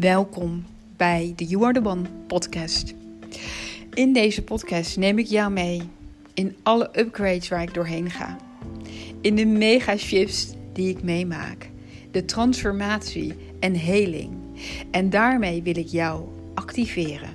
Welkom 0.00 0.64
bij 0.96 1.32
de 1.36 1.44
You 1.44 1.64
Are 1.64 1.80
The 1.80 1.88
One 1.88 2.08
podcast. 2.26 2.94
In 3.94 4.12
deze 4.12 4.42
podcast 4.42 4.96
neem 4.96 5.18
ik 5.18 5.26
jou 5.26 5.52
mee 5.52 5.82
in 6.34 6.56
alle 6.62 6.90
upgrades 6.98 7.48
waar 7.48 7.62
ik 7.62 7.74
doorheen 7.74 8.10
ga. 8.10 8.36
In 9.20 9.34
de 9.34 9.46
mega 9.46 9.96
shifts 9.96 10.54
die 10.72 10.88
ik 10.88 11.02
meemaak. 11.02 11.70
De 12.10 12.24
transformatie 12.24 13.34
en 13.60 13.74
heling. 13.74 14.30
En 14.90 15.10
daarmee 15.10 15.62
wil 15.62 15.76
ik 15.76 15.86
jou 15.86 16.28
activeren 16.54 17.30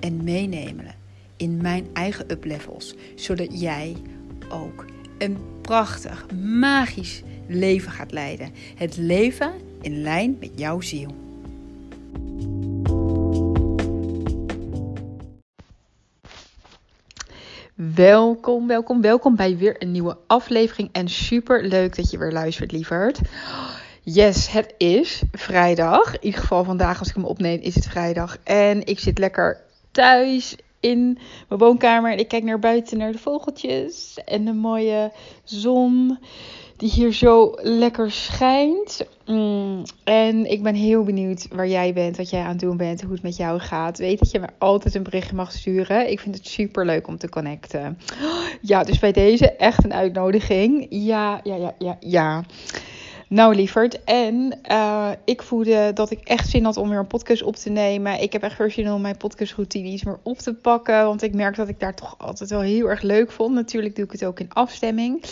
en 0.00 0.24
meenemen 0.24 0.94
in 1.36 1.62
mijn 1.62 1.86
eigen 1.92 2.30
uplevels. 2.30 2.94
Zodat 3.14 3.60
jij 3.60 3.96
ook 4.48 4.84
een 5.18 5.36
prachtig, 5.60 6.26
magisch 6.58 7.22
leven 7.46 7.92
gaat 7.92 8.12
leiden. 8.12 8.50
Het 8.74 8.96
leven 8.96 9.52
in 9.80 10.02
lijn 10.02 10.36
met 10.40 10.50
jouw 10.54 10.80
ziel. 10.80 11.21
Welkom, 17.94 18.66
welkom, 18.66 19.00
welkom 19.00 19.36
bij 19.36 19.56
weer 19.56 19.82
een 19.82 19.90
nieuwe 19.90 20.16
aflevering. 20.26 20.88
En 20.92 21.08
super 21.08 21.64
leuk 21.64 21.96
dat 21.96 22.10
je 22.10 22.18
weer 22.18 22.32
luistert, 22.32 22.72
lieverd. 22.72 23.20
Yes, 24.02 24.50
het 24.50 24.74
is 24.78 25.22
vrijdag. 25.32 26.14
In 26.14 26.24
ieder 26.24 26.40
geval 26.40 26.64
vandaag 26.64 26.98
als 26.98 27.08
ik 27.08 27.14
hem 27.14 27.24
opneem 27.24 27.60
is 27.60 27.74
het 27.74 27.86
vrijdag. 27.86 28.36
En 28.44 28.86
ik 28.86 28.98
zit 28.98 29.18
lekker 29.18 29.60
thuis 29.90 30.56
in 30.82 31.18
mijn 31.48 31.60
woonkamer. 31.60 32.12
En 32.12 32.18
ik 32.18 32.28
kijk 32.28 32.44
naar 32.44 32.58
buiten 32.58 32.98
naar 32.98 33.12
de 33.12 33.18
vogeltjes 33.18 34.18
en 34.24 34.44
de 34.44 34.52
mooie 34.52 35.12
zon 35.44 36.18
die 36.82 36.90
hier 36.90 37.12
zo 37.12 37.52
lekker 37.56 38.10
schijnt. 38.10 39.06
Mm, 39.26 39.82
en 40.04 40.50
ik 40.50 40.62
ben 40.62 40.74
heel 40.74 41.02
benieuwd 41.02 41.46
waar 41.50 41.68
jij 41.68 41.92
bent, 41.92 42.16
wat 42.16 42.30
jij 42.30 42.40
aan 42.40 42.48
het 42.48 42.60
doen 42.60 42.76
bent, 42.76 43.02
hoe 43.02 43.12
het 43.12 43.22
met 43.22 43.36
jou 43.36 43.60
gaat. 43.60 43.98
Weet 43.98 44.18
dat 44.18 44.30
je 44.30 44.40
me 44.40 44.46
altijd 44.58 44.94
een 44.94 45.02
berichtje 45.02 45.34
mag 45.34 45.52
sturen. 45.52 46.10
Ik 46.10 46.20
vind 46.20 46.34
het 46.34 46.46
super 46.46 46.86
leuk 46.86 47.06
om 47.06 47.18
te 47.18 47.28
connecten. 47.28 47.98
Ja, 48.60 48.84
dus 48.84 48.98
bij 48.98 49.12
deze 49.12 49.52
echt 49.52 49.84
een 49.84 49.94
uitnodiging. 49.94 50.86
Ja, 50.90 51.40
ja, 51.42 51.56
ja, 51.56 51.74
ja, 51.78 51.96
ja. 52.00 52.44
Nou, 53.32 53.54
lieverd. 53.54 54.04
En 54.04 54.58
uh, 54.70 55.10
ik 55.24 55.42
voelde 55.42 55.90
dat 55.94 56.10
ik 56.10 56.20
echt 56.24 56.48
zin 56.48 56.64
had 56.64 56.76
om 56.76 56.88
weer 56.88 56.98
een 56.98 57.06
podcast 57.06 57.42
op 57.42 57.56
te 57.56 57.70
nemen. 57.70 58.22
Ik 58.22 58.32
heb 58.32 58.42
echt 58.42 58.58
weer 58.58 58.70
zin 58.70 58.92
om 58.92 59.00
mijn 59.00 59.16
podcastroutine 59.16 59.88
iets 59.88 60.04
meer 60.04 60.18
op 60.22 60.38
te 60.38 60.54
pakken. 60.54 61.04
Want 61.04 61.22
ik 61.22 61.34
merk 61.34 61.56
dat 61.56 61.68
ik 61.68 61.80
daar 61.80 61.94
toch 61.94 62.14
altijd 62.18 62.50
wel 62.50 62.60
heel 62.60 62.88
erg 62.88 63.02
leuk 63.02 63.30
vond. 63.30 63.54
Natuurlijk 63.54 63.96
doe 63.96 64.04
ik 64.04 64.12
het 64.12 64.24
ook 64.24 64.40
in 64.40 64.52
afstemming. 64.52 65.24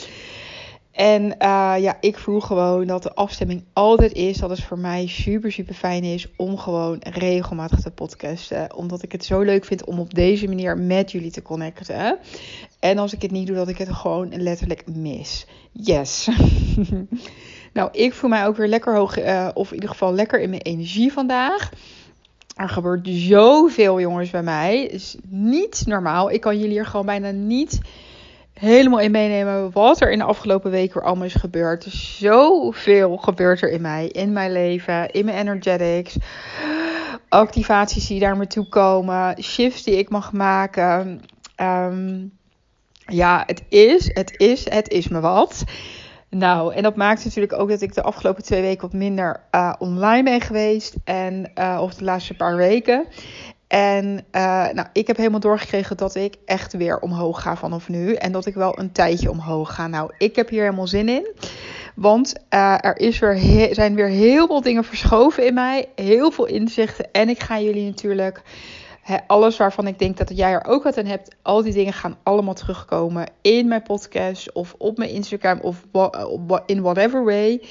En 0.91 1.23
uh, 1.23 1.75
ja, 1.79 1.97
ik 2.01 2.19
voel 2.19 2.41
gewoon 2.41 2.87
dat 2.87 3.03
de 3.03 3.15
afstemming 3.15 3.65
altijd 3.73 4.13
is. 4.13 4.39
Dat 4.39 4.51
het 4.51 4.63
voor 4.63 4.79
mij 4.79 5.07
super, 5.07 5.53
super 5.53 5.75
fijn 5.75 6.05
is 6.05 6.27
om 6.37 6.59
gewoon 6.59 6.99
regelmatig 7.01 7.81
te 7.81 7.91
podcasten. 7.91 8.75
Omdat 8.77 9.03
ik 9.03 9.13
het 9.13 9.25
zo 9.25 9.41
leuk 9.41 9.65
vind 9.65 9.85
om 9.85 9.99
op 9.99 10.15
deze 10.15 10.49
manier 10.49 10.79
met 10.79 11.13
jullie 11.13 11.31
te 11.31 11.43
connecten. 11.43 12.19
En 12.79 12.99
als 12.99 13.13
ik 13.13 13.23
het 13.23 13.31
niet 13.31 13.47
doe, 13.47 13.57
dat 13.57 13.69
ik 13.69 13.79
het 13.79 13.93
gewoon 13.93 14.43
letterlijk 14.43 14.83
mis. 14.87 15.47
Yes. 15.73 16.29
nou, 17.73 17.89
ik 17.93 18.15
voel 18.15 18.31
mij 18.31 18.47
ook 18.47 18.57
weer 18.57 18.69
lekker 18.69 18.95
hoog, 18.95 19.19
uh, 19.19 19.49
of 19.55 19.69
in 19.69 19.75
ieder 19.75 19.91
geval 19.91 20.15
lekker 20.15 20.41
in 20.41 20.51
mijn 20.51 20.63
energie 20.63 21.13
vandaag. 21.13 21.71
Er 22.57 22.69
gebeurt 22.69 23.09
zoveel, 23.11 24.01
jongens, 24.01 24.31
bij 24.31 24.43
mij. 24.43 24.85
Is 24.85 25.17
niet 25.29 25.83
normaal. 25.87 26.31
Ik 26.31 26.41
kan 26.41 26.59
jullie 26.59 26.79
er 26.79 26.87
gewoon 26.87 27.07
bijna 27.07 27.31
niet 27.31 27.81
helemaal 28.53 29.01
in 29.01 29.11
meenemen 29.11 29.73
wat 29.73 30.01
er 30.01 30.11
in 30.11 30.19
de 30.19 30.25
afgelopen 30.25 30.71
weken 30.71 30.95
weer 30.95 31.05
allemaal 31.05 31.25
is 31.25 31.35
gebeurd. 31.35 31.85
Zoveel 32.19 33.17
gebeurt 33.17 33.63
er 33.63 33.71
in 33.71 33.81
mij, 33.81 34.07
in 34.07 34.33
mijn 34.33 34.53
leven, 34.53 35.11
in 35.11 35.25
mijn 35.25 35.37
energetics. 35.37 36.17
Activaties 37.29 38.07
die 38.07 38.21
daar 38.21 38.37
me 38.37 38.47
toe 38.47 38.69
komen, 38.69 39.43
shifts 39.43 39.83
die 39.83 39.99
ik 39.99 40.09
mag 40.09 40.33
maken. 40.33 41.21
Um, 41.57 42.33
ja, 43.07 43.43
het 43.47 43.63
is, 43.69 44.11
het 44.15 44.35
is, 44.37 44.71
het 44.71 44.89
is 44.89 45.09
me 45.09 45.21
wat. 45.21 45.65
Nou, 46.31 46.75
en 46.75 46.83
dat 46.83 46.97
maakt 46.97 47.25
natuurlijk 47.25 47.53
ook 47.53 47.69
dat 47.69 47.81
ik 47.81 47.95
de 47.95 48.03
afgelopen 48.03 48.43
twee 48.43 48.63
weken 48.63 48.83
wat 48.83 48.93
minder 48.93 49.41
uh, 49.55 49.73
online 49.79 50.23
ben 50.23 50.41
geweest. 50.41 50.95
En, 51.05 51.51
uh, 51.59 51.79
of 51.83 51.95
de 51.95 52.05
laatste 52.05 52.35
paar 52.35 52.57
weken. 52.57 53.07
En 53.67 54.25
uh, 54.33 54.69
nou, 54.73 54.87
ik 54.93 55.07
heb 55.07 55.17
helemaal 55.17 55.41
doorgekregen 55.41 55.97
dat 55.97 56.15
ik 56.15 56.37
echt 56.45 56.73
weer 56.73 56.99
omhoog 56.99 57.43
ga 57.43 57.57
vanaf 57.57 57.89
nu. 57.89 58.15
En 58.15 58.33
dat 58.33 58.47
ik 58.47 58.55
wel 58.55 58.79
een 58.79 58.93
tijdje 58.93 59.31
omhoog 59.31 59.75
ga. 59.75 59.87
Nou, 59.87 60.11
ik 60.19 60.37
heb 60.37 60.49
hier 60.49 60.63
helemaal 60.63 60.87
zin 60.87 61.09
in. 61.09 61.35
Want 61.95 62.35
er 62.49 62.99
is 62.99 63.19
weer 63.19 63.69
zijn 63.75 63.95
weer 63.95 64.09
heel 64.09 64.47
veel 64.47 64.61
dingen 64.61 64.85
verschoven 64.85 65.47
in 65.47 65.55
mij. 65.55 65.89
Heel 65.95 66.31
veel 66.31 66.47
inzichten. 66.47 67.13
En 67.13 67.29
ik 67.29 67.43
ga 67.43 67.61
jullie 67.61 67.87
natuurlijk 67.87 68.43
alles 69.27 69.57
waarvan 69.57 69.87
ik 69.87 69.99
denk 69.99 70.17
dat 70.17 70.37
jij 70.37 70.53
er 70.53 70.65
ook 70.67 70.83
wat 70.83 70.99
aan 70.99 71.07
hebt. 71.07 71.37
Al 71.43 71.63
die 71.63 71.73
dingen 71.73 71.93
gaan 71.93 72.17
allemaal 72.23 72.55
terugkomen 72.55 73.27
in 73.41 73.69
mijn 73.69 73.83
podcast. 73.83 74.53
Of 74.53 74.75
op 74.79 74.99
mijn 74.99 75.11
Instagram. 75.11 75.61
Of 75.61 75.87
in 76.67 76.83
whatever 76.83 77.25
way. 77.25 77.63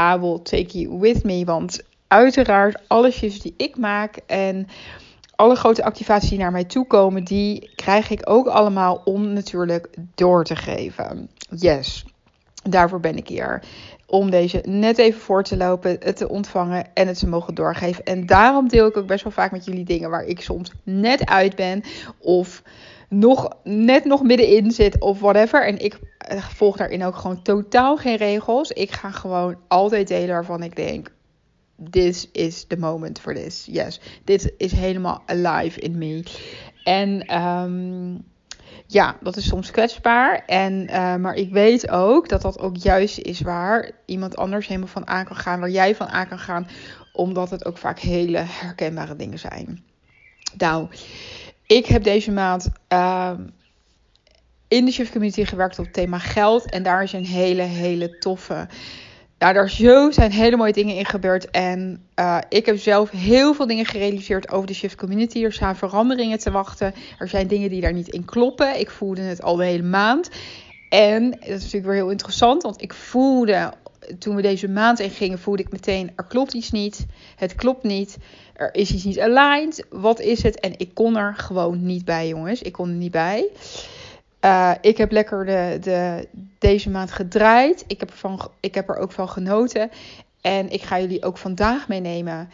I 0.00 0.16
will 0.20 0.38
take 0.42 0.78
you 0.78 0.98
with 0.98 1.24
me. 1.24 1.44
Want 1.44 1.82
uiteraard 2.08 2.82
alles 2.86 3.18
die 3.18 3.54
ik 3.56 3.76
maak. 3.76 4.16
En 4.26 4.68
alle 5.36 5.54
grote 5.54 5.84
activaties 5.84 6.28
die 6.28 6.38
naar 6.38 6.52
mij 6.52 6.64
toe 6.64 6.86
komen, 6.86 7.24
die 7.24 7.70
krijg 7.74 8.10
ik 8.10 8.20
ook 8.24 8.46
allemaal 8.46 9.00
om 9.04 9.32
natuurlijk 9.32 9.88
door 10.14 10.44
te 10.44 10.56
geven. 10.56 11.28
Yes, 11.50 12.04
daarvoor 12.62 13.00
ben 13.00 13.16
ik 13.16 13.28
hier. 13.28 13.62
Om 14.06 14.30
deze 14.30 14.62
net 14.68 14.98
even 14.98 15.20
voor 15.20 15.42
te 15.42 15.56
lopen, 15.56 15.96
het 16.00 16.16
te 16.16 16.28
ontvangen 16.28 16.94
en 16.94 17.06
het 17.06 17.18
te 17.18 17.28
mogen 17.28 17.54
doorgeven. 17.54 18.04
En 18.04 18.26
daarom 18.26 18.68
deel 18.68 18.86
ik 18.86 18.96
ook 18.96 19.06
best 19.06 19.24
wel 19.24 19.32
vaak 19.32 19.50
met 19.50 19.64
jullie 19.64 19.84
dingen 19.84 20.10
waar 20.10 20.24
ik 20.24 20.40
soms 20.40 20.72
net 20.82 21.26
uit 21.26 21.56
ben. 21.56 21.82
Of 22.18 22.62
nog 23.08 23.48
net 23.64 24.04
nog 24.04 24.22
middenin 24.22 24.70
zit 24.70 25.00
of 25.00 25.20
whatever. 25.20 25.66
En 25.66 25.78
ik 25.78 25.98
eh, 26.18 26.42
volg 26.42 26.76
daarin 26.76 27.04
ook 27.04 27.16
gewoon 27.16 27.42
totaal 27.42 27.96
geen 27.96 28.16
regels. 28.16 28.70
Ik 28.70 28.90
ga 28.90 29.10
gewoon 29.10 29.56
altijd 29.68 30.08
delen 30.08 30.28
waarvan 30.28 30.62
ik 30.62 30.76
denk 30.76 31.14
this 31.90 32.28
is 32.32 32.64
the 32.64 32.76
moment 32.76 33.20
for 33.20 33.34
this. 33.34 33.66
Yes, 33.70 34.00
dit 34.24 34.52
is 34.56 34.72
helemaal 34.72 35.22
alive 35.26 35.80
in 35.80 35.98
me. 35.98 36.22
En 36.84 37.42
um, 37.42 38.24
ja, 38.86 39.16
dat 39.20 39.36
is 39.36 39.46
soms 39.46 39.70
kwetsbaar. 39.70 40.42
En, 40.46 40.72
uh, 40.90 41.16
maar 41.16 41.34
ik 41.34 41.50
weet 41.50 41.90
ook 41.90 42.28
dat 42.28 42.42
dat 42.42 42.58
ook 42.58 42.76
juist 42.76 43.18
is 43.18 43.40
waar 43.40 43.90
iemand 44.04 44.36
anders 44.36 44.66
helemaal 44.66 44.88
van 44.88 45.06
aan 45.06 45.24
kan 45.24 45.36
gaan. 45.36 45.60
Waar 45.60 45.70
jij 45.70 45.94
van 45.94 46.08
aan 46.08 46.28
kan 46.28 46.38
gaan. 46.38 46.68
Omdat 47.12 47.50
het 47.50 47.64
ook 47.64 47.78
vaak 47.78 47.98
hele 47.98 48.38
herkenbare 48.38 49.16
dingen 49.16 49.38
zijn. 49.38 49.84
Nou, 50.56 50.88
ik 51.66 51.86
heb 51.86 52.02
deze 52.02 52.32
maand 52.32 52.68
uh, 52.92 53.32
in 54.68 54.84
de 54.84 54.90
Shift 54.90 55.12
Community 55.12 55.44
gewerkt 55.44 55.78
op 55.78 55.84
het 55.84 55.94
thema 55.94 56.18
geld. 56.18 56.70
En 56.70 56.82
daar 56.82 57.02
is 57.02 57.12
een 57.12 57.26
hele, 57.26 57.62
hele 57.62 58.18
toffe 58.18 58.68
nou, 59.52 59.58
daar 59.58 59.70
zo 59.70 60.10
zijn 60.10 60.30
hele 60.30 60.56
mooie 60.56 60.72
dingen 60.72 60.96
in 60.96 61.04
gebeurd. 61.04 61.50
En 61.50 62.06
uh, 62.20 62.38
ik 62.48 62.66
heb 62.66 62.78
zelf 62.78 63.10
heel 63.10 63.54
veel 63.54 63.66
dingen 63.66 63.84
gerealiseerd 63.84 64.50
over 64.50 64.66
de 64.66 64.74
Shift 64.74 64.96
Community. 64.96 65.44
Er 65.44 65.52
staan 65.52 65.76
veranderingen 65.76 66.38
te 66.38 66.50
wachten. 66.50 66.94
Er 67.18 67.28
zijn 67.28 67.46
dingen 67.46 67.70
die 67.70 67.80
daar 67.80 67.92
niet 67.92 68.08
in 68.08 68.24
kloppen. 68.24 68.80
Ik 68.80 68.90
voelde 68.90 69.20
het 69.20 69.42
al 69.42 69.56
de 69.56 69.64
hele 69.64 69.82
maand. 69.82 70.30
En 70.88 71.30
dat 71.30 71.40
is 71.40 71.48
natuurlijk 71.48 71.84
weer 71.84 71.94
heel 71.94 72.10
interessant. 72.10 72.62
Want 72.62 72.82
ik 72.82 72.94
voelde, 72.94 73.72
toen 74.18 74.36
we 74.36 74.42
deze 74.42 74.68
maand 74.68 75.00
in 75.00 75.10
gingen, 75.10 75.38
voelde 75.38 75.62
ik 75.62 75.72
meteen... 75.72 76.10
er 76.16 76.24
klopt 76.24 76.52
iets 76.52 76.70
niet. 76.70 77.06
Het 77.36 77.54
klopt 77.54 77.82
niet. 77.82 78.16
Er 78.54 78.74
is 78.74 78.90
iets 78.90 79.04
niet 79.04 79.20
aligned. 79.20 79.86
Wat 79.90 80.20
is 80.20 80.42
het? 80.42 80.60
En 80.60 80.72
ik 80.76 80.94
kon 80.94 81.16
er 81.16 81.34
gewoon 81.36 81.86
niet 81.86 82.04
bij, 82.04 82.28
jongens. 82.28 82.62
Ik 82.62 82.72
kon 82.72 82.88
er 82.88 82.94
niet 82.94 83.10
bij. 83.10 83.48
Uh, 84.40 84.72
ik 84.80 84.96
heb 84.96 85.12
lekker 85.12 85.44
de, 85.44 85.78
de, 85.80 86.28
deze 86.58 86.90
maand 86.90 87.12
gedraaid. 87.12 87.84
Ik 87.86 88.00
heb, 88.00 88.10
ervan, 88.10 88.50
ik 88.60 88.74
heb 88.74 88.88
er 88.88 88.96
ook 88.96 89.12
van 89.12 89.28
genoten. 89.28 89.90
En 90.40 90.70
ik 90.70 90.82
ga 90.82 91.00
jullie 91.00 91.24
ook 91.24 91.38
vandaag 91.38 91.88
meenemen 91.88 92.48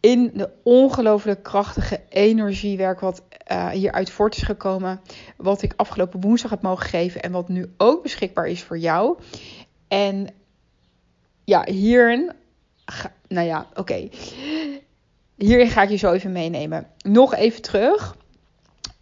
in 0.00 0.30
de 0.34 0.50
ongelooflijk 0.62 1.42
krachtige 1.42 2.00
energiewerk 2.08 3.00
wat 3.00 3.22
uh, 3.52 3.68
hieruit 3.68 4.10
voort 4.10 4.36
is 4.36 4.42
gekomen. 4.42 5.00
Wat 5.36 5.62
ik 5.62 5.72
afgelopen 5.76 6.20
woensdag 6.20 6.50
heb 6.50 6.62
mogen 6.62 6.86
geven 6.86 7.22
en 7.22 7.32
wat 7.32 7.48
nu 7.48 7.72
ook 7.76 8.02
beschikbaar 8.02 8.46
is 8.46 8.62
voor 8.62 8.78
jou. 8.78 9.18
En 9.88 10.28
ja, 11.44 11.64
hierin. 11.64 12.32
Nou 13.28 13.46
ja, 13.46 13.66
oké. 13.74 14.08
Hierin 15.36 15.70
ga 15.70 15.82
ik 15.82 15.90
je 15.90 15.96
zo 15.96 16.12
even 16.12 16.32
meenemen. 16.32 16.86
Nog 17.02 17.34
even 17.34 17.62
terug 17.62 18.16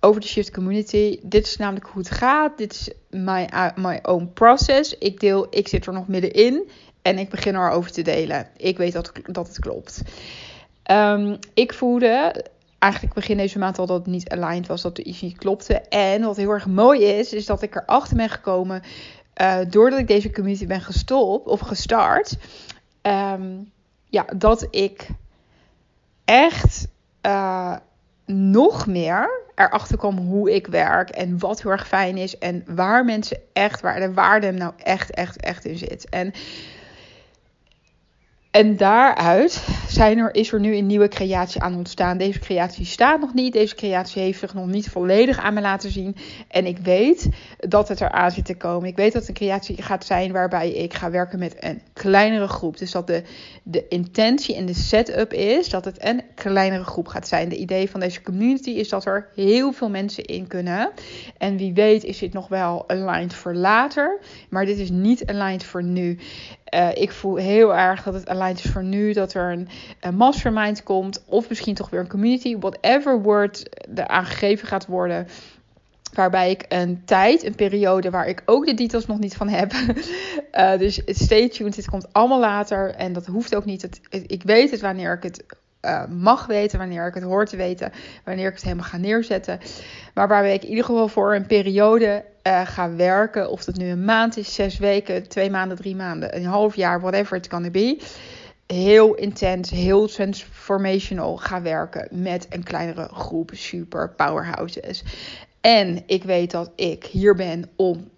over 0.05 0.21
de 0.21 0.27
Shift 0.27 0.51
Community. 0.51 1.19
Dit 1.23 1.47
is 1.47 1.57
namelijk 1.57 1.87
hoe 1.87 2.03
het 2.03 2.11
gaat. 2.11 2.59
Dit 2.59 2.73
is 2.73 2.91
my, 3.11 3.49
uh, 3.55 3.69
my 3.77 3.99
own 4.03 4.31
process. 4.35 4.99
Ik 4.99 5.21
deel, 5.21 5.47
ik 5.51 5.69
zit 5.69 5.87
er 5.87 5.93
nog 5.93 6.09
middenin 6.09 6.71
en 7.03 7.19
ik 7.19 7.31
begin 7.31 7.55
erover 7.55 7.93
te 7.93 8.03
delen. 8.03 8.49
Ik 8.57 8.77
weet 8.77 8.93
dat, 8.93 9.13
dat 9.27 9.47
het 9.49 9.59
klopt. 9.59 10.03
Um, 10.91 11.39
ik 11.55 11.73
voelde 11.73 12.45
eigenlijk 12.79 13.15
begin 13.15 13.37
deze 13.37 13.59
maand 13.59 13.79
al 13.79 13.87
dat 13.87 13.99
het 13.99 14.07
niet 14.07 14.29
aligned 14.29 14.67
was, 14.67 14.83
dat 14.83 14.99
er 14.99 15.05
iets 15.05 15.21
niet 15.21 15.39
klopte. 15.39 15.81
En 15.81 16.23
wat 16.23 16.37
heel 16.37 16.51
erg 16.51 16.67
mooi 16.67 17.05
is, 17.05 17.33
is 17.33 17.47
dat 17.47 17.63
ik 17.63 17.75
erachter 17.75 18.17
ben 18.17 18.31
gekomen 18.31 18.83
uh, 19.41 19.59
doordat 19.69 19.99
ik 19.99 20.07
deze 20.07 20.31
community 20.31 20.67
ben 20.67 20.81
gestopt 20.81 21.47
of 21.47 21.61
gestart. 21.61 22.37
Um, 23.03 23.73
ja, 24.09 24.27
dat 24.37 24.67
ik 24.71 25.09
echt 26.25 26.89
uh, 27.23 27.77
nog 28.27 28.87
meer 28.87 29.43
erachter 29.55 29.99
kwam 29.99 30.19
hoe 30.19 30.55
ik 30.55 30.67
werk 30.67 31.11
en 31.11 31.39
wat 31.39 31.63
heel 31.63 31.71
erg 31.71 31.89
fijn 31.89 32.17
is 32.17 32.39
en 32.39 32.65
waar 32.67 33.05
mensen 33.05 33.39
echt, 33.53 33.81
waar 33.81 34.01
de 34.01 34.13
waarde 34.13 34.51
nou 34.51 34.73
echt, 34.83 35.11
echt, 35.11 35.41
echt 35.41 35.65
in 35.65 35.79
zit. 35.79 36.09
En 36.09 36.33
en 38.55 38.77
daaruit 38.77 39.67
zijn 39.89 40.19
er, 40.19 40.35
is 40.35 40.53
er 40.53 40.61
nu 40.61 40.77
een 40.77 40.87
nieuwe 40.87 41.09
creatie 41.09 41.61
aan 41.61 41.77
ontstaan. 41.77 42.19
Deze 42.19 42.39
creatie 42.39 42.85
staat 42.85 43.21
nog 43.21 43.35
niet. 43.35 43.53
Deze 43.53 43.75
creatie 43.75 44.23
heeft 44.23 44.39
zich 44.39 44.55
nog 44.55 44.67
niet 44.67 44.89
volledig 44.89 45.39
aan 45.39 45.55
me 45.55 45.61
laten 45.61 45.91
zien. 45.91 46.17
En 46.49 46.67
ik 46.67 46.79
weet 46.79 47.29
dat 47.59 47.89
het 47.89 48.01
eraan 48.01 48.31
zit 48.31 48.45
te 48.45 48.57
komen. 48.57 48.89
Ik 48.89 48.97
weet 48.97 49.13
dat 49.13 49.29
een 49.29 49.35
creatie 49.35 49.83
gaat 49.83 50.05
zijn 50.05 50.33
waarbij 50.33 50.71
ik 50.71 50.95
ga 50.95 51.11
werken 51.11 51.39
met 51.39 51.57
een 51.59 51.81
kleinere 51.93 52.49
groep. 52.49 52.79
Dus 52.79 52.91
dat 52.91 53.07
de, 53.07 53.23
de 53.63 53.89
intentie 53.89 54.57
en 54.57 54.67
de 54.67 54.75
setup 54.75 55.33
is 55.33 55.69
dat 55.69 55.85
het 55.85 56.05
een 56.05 56.23
kleinere 56.35 56.85
groep 56.85 57.07
gaat 57.07 57.29
zijn. 57.29 57.49
De 57.49 57.57
idee 57.57 57.91
van 57.91 58.01
deze 58.01 58.23
community 58.23 58.71
is 58.71 58.89
dat 58.89 59.05
er 59.05 59.29
heel 59.35 59.73
veel 59.73 59.91
mensen 59.91 60.25
in 60.25 60.47
kunnen. 60.47 60.91
En 61.39 61.57
wie 61.57 61.73
weet 61.73 62.05
is 62.05 62.19
dit 62.19 62.33
nog 62.33 62.49
wel 62.49 62.89
aligned 62.89 63.35
voor 63.35 63.55
later. 63.55 64.19
Maar 64.49 64.65
dit 64.65 64.79
is 64.79 64.91
niet 64.91 65.27
aligned 65.27 65.65
voor 65.65 65.83
nu. 65.83 66.19
Uh, 66.75 66.89
ik 66.95 67.13
voel 67.13 67.37
heel 67.37 67.75
erg 67.75 68.03
dat 68.03 68.15
het 68.15 68.29
aligned 68.29 68.65
is 68.65 68.71
voor 68.71 68.85
nu. 68.85 69.13
Dat 69.13 69.35
er 69.35 69.67
een, 70.01 70.17
mastermind 70.17 70.83
komt. 70.83 71.25
Of 71.27 71.49
misschien 71.49 71.75
toch 71.75 71.91
weer 71.91 72.01
een 72.01 72.09
community. 72.09 72.59
Whatever 72.59 73.23
word 73.23 73.85
er 73.95 74.09
aangegeven 74.09 74.69
gaat 74.69 74.87
worden. 74.87 75.27
Waarbij 76.15 76.51
ik 76.51 76.65
een 76.69 77.03
tijd, 77.05 77.45
een 77.45 77.55
periode 77.55 78.11
waar 78.11 78.29
ik 78.29 78.43
ook 78.45 78.67
de 78.67 78.75
details 78.75 79.07
nog 79.07 79.19
niet 79.19 79.37
van 79.37 79.49
heb. 79.49 79.73
uh, 80.53 80.79
dus 80.85 81.03
stay 81.07 81.49
tuned. 81.49 81.75
Dit 81.75 81.91
komt 81.91 82.13
allemaal 82.13 82.41
later. 82.41 82.95
En 82.95 83.13
dat 83.13 83.27
hoeft 83.27 83.55
ook 83.55 83.65
niet. 83.65 83.83
Het, 83.83 84.01
ik 84.27 84.43
weet 84.43 84.71
het 84.71 84.81
wanneer 84.81 85.13
ik 85.13 85.23
het 85.23 85.45
uh, 85.85 86.07
mag 86.07 86.47
weten, 86.47 86.79
wanneer 86.79 87.07
ik 87.07 87.15
het 87.15 87.23
hoor 87.23 87.47
te 87.47 87.57
weten, 87.57 87.93
wanneer 88.25 88.47
ik 88.47 88.55
het 88.55 88.63
helemaal 88.63 88.85
ga 88.85 88.97
neerzetten. 88.97 89.61
Maar 90.15 90.29
waarbij 90.29 90.55
ik 90.55 90.63
in 90.63 90.69
ieder 90.69 90.85
geval 90.85 91.09
voor 91.09 91.35
een 91.35 91.47
periode 91.47 92.25
uh, 92.47 92.67
ga 92.67 92.95
werken, 92.95 93.51
of 93.51 93.65
dat 93.65 93.77
nu 93.77 93.89
een 93.89 94.05
maand 94.05 94.37
is, 94.37 94.55
zes 94.55 94.79
weken, 94.79 95.29
twee 95.29 95.51
maanden, 95.51 95.77
drie 95.77 95.97
maanden, 95.97 96.37
een 96.37 96.45
half 96.45 96.77
jaar, 96.77 97.01
whatever 97.01 97.37
it's 97.37 97.49
gonna 97.49 97.71
be. 97.71 98.03
Heel 98.67 99.15
intens, 99.15 99.71
heel 99.71 100.07
transformational 100.07 101.37
ga 101.37 101.63
werken 101.63 102.09
met 102.23 102.47
een 102.51 102.63
kleinere 102.63 103.09
groep 103.13 103.51
super 103.53 104.11
powerhouses. 104.11 105.03
En 105.61 106.03
ik 106.07 106.25
weet 106.25 106.51
dat 106.51 106.71
ik 106.77 107.05
hier 107.05 107.35
ben 107.35 107.71
om 107.77 108.11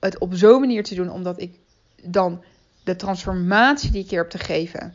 het 0.00 0.18
op 0.18 0.34
zo'n 0.34 0.60
manier 0.60 0.82
te 0.82 0.94
doen, 0.94 1.10
omdat 1.10 1.40
ik 1.40 1.58
dan 2.02 2.42
de 2.84 2.96
transformatie 2.96 3.90
die 3.90 4.02
ik 4.02 4.10
hier 4.10 4.18
heb 4.18 4.30
te 4.30 4.38
geven, 4.38 4.94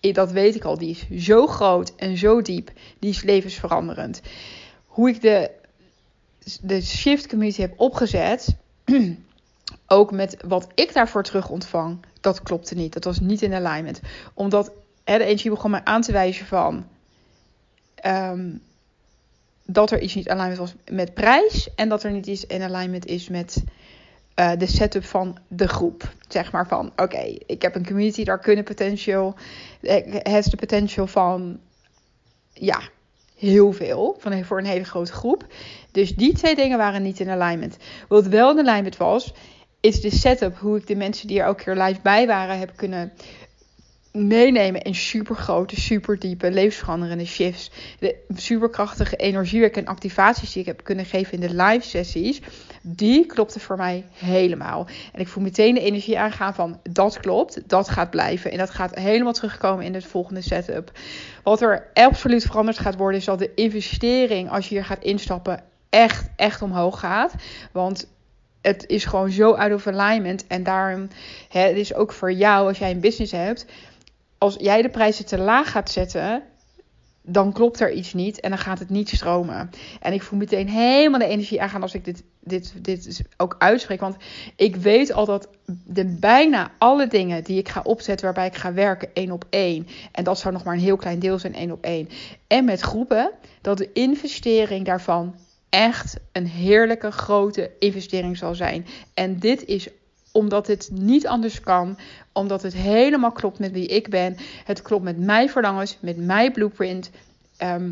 dat 0.00 0.32
weet 0.32 0.54
ik 0.54 0.64
al, 0.64 0.78
die 0.78 0.90
is 0.90 1.24
zo 1.24 1.46
groot 1.46 1.92
en 1.96 2.16
zo 2.16 2.42
diep, 2.42 2.70
die 2.98 3.10
is 3.10 3.22
levensveranderend. 3.22 4.20
Hoe 4.86 5.08
ik 5.08 5.20
de, 5.20 5.50
de 6.60 6.80
Shift 6.80 7.26
Community 7.26 7.60
heb 7.60 7.80
opgezet, 7.80 8.56
ook 9.86 10.12
met 10.12 10.36
wat 10.46 10.66
ik 10.74 10.92
daarvoor 10.92 11.22
terug 11.22 11.48
ontvang, 11.48 12.04
dat 12.20 12.42
klopte 12.42 12.74
niet. 12.74 12.92
Dat 12.92 13.04
was 13.04 13.20
niet 13.20 13.42
in 13.42 13.54
alignment. 13.54 14.00
Omdat 14.34 14.72
hè, 15.04 15.18
de 15.18 15.24
energie 15.24 15.50
begon 15.50 15.70
mij 15.70 15.84
aan 15.84 16.02
te 16.02 16.12
wijzen 16.12 16.46
van 16.46 16.86
ehm, 17.94 18.50
dat 19.64 19.90
er 19.90 20.00
iets 20.00 20.14
niet 20.14 20.28
alignment 20.28 20.58
was 20.58 20.74
met 20.90 21.14
prijs 21.14 21.74
en 21.74 21.88
dat 21.88 22.02
er 22.02 22.10
niet 22.10 22.26
iets 22.26 22.46
in 22.46 22.62
alignment 22.62 23.06
is 23.06 23.28
met 23.28 23.64
uh, 24.36 24.52
de 24.58 24.66
setup 24.66 25.04
van 25.04 25.38
de 25.48 25.68
groep. 25.68 26.14
Zeg 26.28 26.52
maar 26.52 26.68
van, 26.68 26.92
oké, 26.96 27.36
ik 27.46 27.62
heb 27.62 27.74
een 27.74 27.86
community, 27.86 28.24
daar 28.24 28.38
kunnen 28.38 28.64
potentieel, 28.64 29.34
heeft 29.80 30.50
de 30.50 30.56
potential 30.56 31.06
van, 31.06 31.60
ja, 32.52 32.80
heel 33.42 33.72
veel, 33.72 34.16
van, 34.18 34.44
voor 34.44 34.58
een 34.58 34.64
hele 34.64 34.84
grote 34.84 35.12
groep. 35.12 35.46
Dus 35.90 36.14
die 36.14 36.32
twee 36.32 36.54
dingen 36.54 36.78
waren 36.78 37.02
niet 37.02 37.20
in 37.20 37.30
alignment. 37.30 37.76
Wat 38.08 38.26
wel 38.26 38.50
in 38.50 38.68
alignment 38.68 38.96
was, 38.96 39.32
is 39.80 40.00
de 40.00 40.10
setup, 40.10 40.58
hoe 40.58 40.76
ik 40.76 40.86
de 40.86 40.96
mensen 40.96 41.28
die 41.28 41.38
er 41.38 41.46
elke 41.46 41.62
keer 41.62 41.82
live 41.82 42.00
bij 42.02 42.26
waren, 42.26 42.58
heb 42.58 42.72
kunnen 42.76 43.12
meenemen 44.12 44.82
in 44.82 44.94
super 44.94 45.36
grote, 45.36 45.80
super 45.80 46.18
diepe, 46.18 46.50
levensveranderende 46.50 47.26
shifts. 47.26 47.70
De 47.98 48.16
superkrachtige 48.34 49.16
energiewerk 49.16 49.76
en 49.76 49.86
activaties 49.86 50.52
die 50.52 50.60
ik 50.60 50.66
heb 50.66 50.84
kunnen 50.84 51.04
geven 51.04 51.32
in 51.32 51.40
de 51.40 51.62
live 51.62 51.86
sessies, 51.86 52.40
die 52.82 53.26
klopte 53.26 53.60
voor 53.60 53.76
mij 53.76 54.04
helemaal. 54.12 54.86
En 55.12 55.20
ik 55.20 55.28
voel 55.28 55.42
meteen 55.42 55.74
de 55.74 55.80
energie 55.80 56.18
aangaan 56.18 56.54
van 56.54 56.80
dat 56.90 57.20
klopt, 57.20 57.68
dat 57.68 57.88
gaat 57.88 58.10
blijven. 58.10 58.50
En 58.50 58.58
dat 58.58 58.70
gaat 58.70 58.94
helemaal 58.94 59.32
terugkomen 59.32 59.84
in 59.84 59.92
de 59.92 60.02
volgende 60.02 60.42
setup. 60.42 60.92
Wat 61.42 61.60
er 61.60 61.90
absoluut 61.94 62.42
veranderd 62.42 62.78
gaat 62.78 62.96
worden, 62.96 63.18
is 63.18 63.26
dat 63.26 63.38
de 63.38 63.54
investering, 63.54 64.50
als 64.50 64.68
je 64.68 64.74
hier 64.74 64.84
gaat 64.84 65.02
instappen, 65.02 65.62
echt, 65.88 66.30
echt 66.36 66.62
omhoog 66.62 66.98
gaat. 66.98 67.34
Want 67.72 68.06
het 68.60 68.84
is 68.86 69.04
gewoon 69.04 69.30
zo 69.30 69.52
out 69.52 69.72
of 69.72 69.86
alignment. 69.86 70.46
En 70.46 70.62
daarom, 70.62 71.08
hè, 71.48 71.60
het 71.60 71.76
is 71.76 71.94
ook 71.94 72.12
voor 72.12 72.32
jou, 72.32 72.68
als 72.68 72.78
jij 72.78 72.90
een 72.90 73.00
business 73.00 73.32
hebt, 73.32 73.66
als 74.42 74.56
jij 74.58 74.82
de 74.82 74.88
prijzen 74.88 75.26
te 75.26 75.38
laag 75.38 75.70
gaat 75.70 75.90
zetten, 75.90 76.42
dan 77.22 77.52
klopt 77.52 77.80
er 77.80 77.92
iets 77.92 78.12
niet 78.12 78.40
en 78.40 78.50
dan 78.50 78.58
gaat 78.58 78.78
het 78.78 78.90
niet 78.90 79.08
stromen. 79.08 79.70
En 80.00 80.12
ik 80.12 80.22
voel 80.22 80.38
meteen 80.38 80.68
helemaal 80.68 81.18
de 81.18 81.26
energie 81.26 81.62
aangaan 81.62 81.82
als 81.82 81.94
ik 81.94 82.04
dit, 82.04 82.22
dit, 82.40 82.74
dit 82.84 83.22
ook 83.36 83.56
uitspreek. 83.58 84.00
Want 84.00 84.16
ik 84.56 84.76
weet 84.76 85.12
al 85.12 85.24
dat 85.24 85.48
de 85.84 86.16
bijna 86.20 86.70
alle 86.78 87.06
dingen 87.06 87.44
die 87.44 87.58
ik 87.58 87.68
ga 87.68 87.80
opzetten, 87.84 88.24
waarbij 88.24 88.46
ik 88.46 88.54
ga 88.54 88.72
werken 88.72 89.08
één 89.14 89.30
op 89.30 89.44
één. 89.50 89.86
En 90.12 90.24
dat 90.24 90.38
zou 90.38 90.52
nog 90.54 90.64
maar 90.64 90.74
een 90.74 90.80
heel 90.80 90.96
klein 90.96 91.18
deel 91.18 91.38
zijn, 91.38 91.54
één 91.54 91.70
op 91.70 91.84
één. 91.84 92.08
En 92.46 92.64
met 92.64 92.80
groepen, 92.80 93.30
dat 93.60 93.78
de 93.78 93.92
investering 93.92 94.84
daarvan 94.84 95.34
echt 95.68 96.16
een 96.32 96.46
heerlijke 96.46 97.10
grote 97.10 97.70
investering 97.78 98.36
zal 98.36 98.54
zijn. 98.54 98.86
En 99.14 99.38
dit 99.38 99.64
is 99.64 99.88
omdat 100.32 100.66
het 100.66 100.88
niet 100.92 101.26
anders 101.26 101.60
kan. 101.60 101.98
Omdat 102.32 102.62
het 102.62 102.74
helemaal 102.74 103.32
klopt 103.32 103.58
met 103.58 103.72
wie 103.72 103.86
ik 103.86 104.10
ben. 104.10 104.36
Het 104.64 104.82
klopt 104.82 105.04
met 105.04 105.18
mijn 105.18 105.50
verlangens, 105.50 105.96
met 106.00 106.16
mijn 106.16 106.52
blueprint. 106.52 107.10
Ehm, 107.56 107.90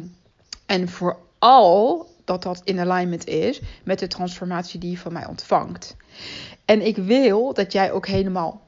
en 0.67 0.89
vooral 0.89 2.09
dat 2.25 2.43
dat 2.43 2.61
in 2.65 2.79
alignment 2.79 3.27
is 3.27 3.61
met 3.85 3.99
de 3.99 4.07
transformatie 4.07 4.81
die 4.81 4.91
je 4.91 4.99
van 4.99 5.13
mij 5.13 5.27
ontvangt. 5.27 5.97
En 6.65 6.87
ik 6.87 6.97
wil 6.97 7.55
dat 7.55 7.73
jij 7.73 7.93
ook 7.93 8.07
helemaal 8.07 8.61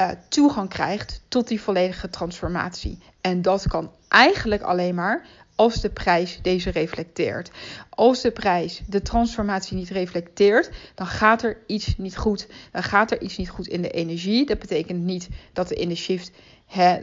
uh, 0.00 0.10
toegang 0.28 0.68
krijgt 0.68 1.22
tot 1.28 1.48
die 1.48 1.60
volledige 1.60 2.10
transformatie. 2.10 2.98
En 3.20 3.42
dat 3.42 3.68
kan 3.68 3.90
eigenlijk 4.08 4.62
alleen 4.62 4.94
maar 4.94 5.26
als 5.54 5.80
de 5.80 5.90
prijs 5.90 6.38
deze 6.42 6.70
reflecteert. 6.70 7.50
Als 7.88 8.20
de 8.20 8.30
prijs 8.30 8.80
de 8.86 9.02
transformatie 9.02 9.76
niet 9.76 9.88
reflecteert, 9.90 10.70
dan 10.94 11.06
gaat 11.06 11.42
er 11.42 11.58
iets 11.66 11.96
niet 11.96 12.16
goed. 12.16 12.46
Dan 12.72 12.82
gaat 12.82 13.10
er 13.10 13.20
iets 13.20 13.36
niet 13.36 13.50
goed 13.50 13.66
in 13.66 13.82
de 13.82 13.90
energie. 13.90 14.46
Dat 14.46 14.58
betekent 14.58 15.04
niet 15.04 15.28
dat 15.52 15.70
er 15.70 15.78
in 15.78 15.88
de 15.88 15.94
shift 15.94 16.30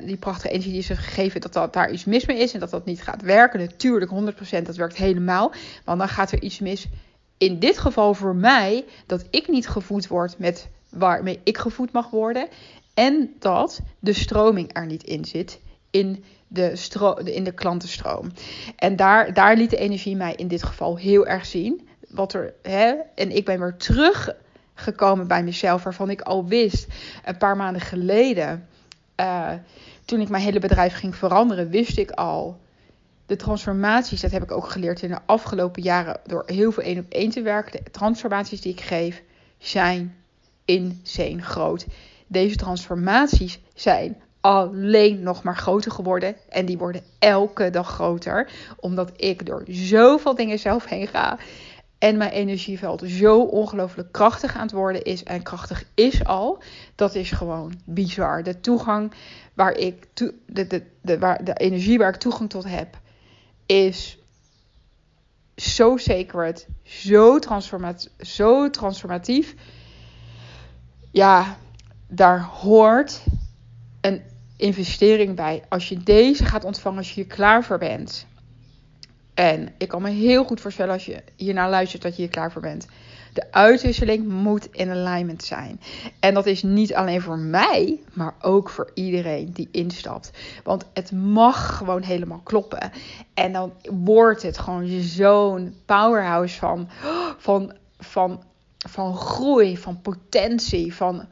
die 0.05 0.17
prachtige 0.17 0.49
energie 0.49 0.71
die 0.71 0.79
is 0.79 0.87
gegeven, 0.87 1.41
dat, 1.41 1.53
dat 1.53 1.73
daar 1.73 1.91
iets 1.91 2.05
mis 2.05 2.25
mee 2.25 2.37
is 2.37 2.53
en 2.53 2.59
dat 2.59 2.69
dat 2.69 2.85
niet 2.85 3.01
gaat 3.01 3.21
werken. 3.21 3.59
Natuurlijk, 3.59 4.11
100% 4.59 4.61
dat 4.63 4.75
werkt 4.75 4.97
helemaal. 4.97 5.51
Want 5.83 5.99
dan 5.99 6.09
gaat 6.09 6.31
er 6.31 6.41
iets 6.41 6.59
mis. 6.59 6.87
In 7.37 7.59
dit 7.59 7.77
geval 7.77 8.13
voor 8.13 8.35
mij, 8.35 8.85
dat 9.05 9.25
ik 9.29 9.47
niet 9.47 9.67
gevoed 9.67 10.07
word 10.07 10.39
met 10.39 10.67
waarmee 10.89 11.39
ik 11.43 11.57
gevoed 11.57 11.91
mag 11.91 12.09
worden. 12.09 12.47
En 12.93 13.33
dat 13.39 13.79
de 13.99 14.13
stroming 14.13 14.69
er 14.73 14.85
niet 14.85 15.03
in 15.03 15.25
zit 15.25 15.59
in 15.89 16.23
de, 16.47 16.73
in 17.23 17.43
de 17.43 17.51
klantenstroom. 17.51 18.31
En 18.75 18.95
daar, 18.95 19.33
daar 19.33 19.55
liet 19.55 19.69
de 19.69 19.77
energie 19.77 20.15
mij 20.15 20.33
in 20.35 20.47
dit 20.47 20.63
geval 20.63 20.97
heel 20.97 21.27
erg 21.27 21.45
zien. 21.45 21.87
Wat 22.07 22.33
er, 22.33 22.53
hè, 22.61 22.93
en 23.15 23.31
ik 23.35 23.45
ben 23.45 23.59
weer 23.59 23.75
teruggekomen 23.77 25.27
bij 25.27 25.43
mezelf, 25.43 25.83
waarvan 25.83 26.09
ik 26.09 26.21
al 26.21 26.45
wist 26.45 26.87
een 27.25 27.37
paar 27.37 27.55
maanden 27.55 27.81
geleden. 27.81 28.67
Uh, 29.19 29.51
toen 30.05 30.21
ik 30.21 30.29
mijn 30.29 30.43
hele 30.43 30.59
bedrijf 30.59 30.93
ging 30.93 31.15
veranderen, 31.15 31.69
wist 31.69 31.97
ik 31.97 32.11
al. 32.11 32.59
De 33.25 33.35
transformaties, 33.35 34.21
dat 34.21 34.31
heb 34.31 34.43
ik 34.43 34.51
ook 34.51 34.69
geleerd 34.69 35.01
in 35.01 35.09
de 35.09 35.19
afgelopen 35.25 35.81
jaren 35.81 36.19
door 36.25 36.43
heel 36.45 36.71
veel 36.71 36.83
één 36.83 36.99
op 36.99 37.05
één 37.09 37.29
te 37.29 37.41
werken. 37.41 37.83
De 37.83 37.91
transformaties 37.91 38.61
die 38.61 38.71
ik 38.71 38.81
geef 38.81 39.23
zijn 39.57 40.15
insane 40.65 41.41
groot. 41.41 41.85
Deze 42.27 42.55
transformaties 42.55 43.59
zijn 43.73 44.21
alleen 44.41 45.21
nog 45.21 45.43
maar 45.43 45.57
groter 45.57 45.91
geworden. 45.91 46.35
En 46.49 46.65
die 46.65 46.77
worden 46.77 47.03
elke 47.19 47.69
dag 47.69 47.89
groter. 47.89 48.49
Omdat 48.79 49.11
ik 49.15 49.45
door 49.45 49.63
zoveel 49.67 50.35
dingen 50.35 50.59
zelf 50.59 50.85
heen 50.85 51.07
ga. 51.07 51.37
En 51.97 52.17
mijn 52.17 52.31
energieveld 52.31 53.03
zo 53.05 53.41
ongelooflijk 53.41 54.11
krachtig 54.11 54.55
aan 54.55 54.61
het 54.61 54.71
worden 54.71 55.03
is. 55.03 55.23
En 55.23 55.43
krachtig 55.43 55.83
is 55.93 56.23
al. 56.23 56.63
Dat 56.95 57.15
is 57.15 57.31
gewoon 57.31 57.73
bizar. 57.85 58.43
De 58.43 58.59
toegang 58.59 59.13
waar 59.53 59.73
ik. 59.73 60.07
de, 60.13 60.33
de, 60.45 60.83
de, 61.01 61.19
waar, 61.19 61.43
de 61.43 61.53
energie 61.53 61.97
waar 61.97 62.13
ik 62.13 62.19
toegang 62.19 62.49
tot 62.49 62.63
heb. 62.63 62.99
Is 63.65 64.17
zo 65.55 65.97
sacred. 65.97 66.67
Zo, 66.83 67.39
transformat, 67.39 68.09
zo 68.19 68.69
transformatief. 68.69 69.55
Ja, 71.11 71.57
daar 72.07 72.41
hoort 72.41 73.21
een 74.07 74.21
investering 74.57 75.35
bij. 75.35 75.63
Als 75.69 75.89
je 75.89 75.97
deze 75.97 76.45
gaat 76.45 76.63
ontvangen, 76.63 76.97
als 76.97 77.07
je 77.07 77.13
hier 77.13 77.35
klaar 77.35 77.63
voor 77.63 77.77
bent. 77.77 78.25
En 79.33 79.73
ik 79.77 79.87
kan 79.87 80.01
me 80.01 80.09
heel 80.09 80.43
goed 80.43 80.61
voorstellen 80.61 80.93
als 80.93 81.05
je 81.05 81.23
hiernaar 81.35 81.69
luistert 81.69 82.01
dat 82.01 82.15
je 82.15 82.21
hier 82.21 82.31
klaar 82.31 82.51
voor 82.51 82.61
bent. 82.61 82.87
De 83.33 83.51
uitwisseling 83.51 84.27
moet 84.27 84.67
in 84.71 84.89
alignment 84.89 85.43
zijn. 85.43 85.81
En 86.19 86.33
dat 86.33 86.45
is 86.45 86.63
niet 86.63 86.93
alleen 86.93 87.21
voor 87.21 87.37
mij, 87.37 87.99
maar 88.13 88.35
ook 88.41 88.69
voor 88.69 88.91
iedereen 88.93 89.51
die 89.51 89.69
instapt. 89.71 90.31
Want 90.63 90.85
het 90.93 91.11
mag 91.11 91.77
gewoon 91.77 92.01
helemaal 92.01 92.41
kloppen. 92.43 92.91
En 93.33 93.51
dan 93.53 93.73
wordt 93.91 94.41
het 94.41 94.57
gewoon 94.57 94.87
zo'n 95.01 95.75
powerhouse 95.85 96.57
van, 96.57 96.89
van, 97.47 97.73
van, 97.99 98.43
van 98.77 99.15
groei, 99.15 99.77
van 99.77 100.01
potentie, 100.01 100.95
van 100.95 101.27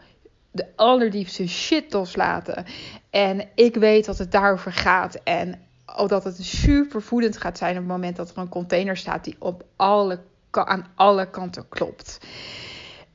de 0.56 0.68
allerdiepste 0.76 1.48
shit 1.48 1.94
loslaten. 1.94 2.66
En 3.10 3.48
ik 3.56 3.76
weet 3.76 4.06
dat 4.06 4.18
het 4.18 4.32
daarover 4.32 4.72
gaat. 4.72 5.16
En 5.24 5.62
dat 6.08 6.24
het 6.24 6.46
super 6.46 7.02
voedend 7.02 7.38
gaat 7.38 7.58
zijn 7.58 7.72
op 7.72 7.78
het 7.78 7.88
moment 7.88 8.16
dat 8.16 8.30
er 8.30 8.38
een 8.38 8.50
container 8.50 8.98
staat 8.98 9.24
die 9.24 9.36
op 9.40 9.64
alle, 9.76 10.20
aan 10.52 10.88
alle 10.96 11.30
kanten 11.30 11.70
klopt. 11.70 12.20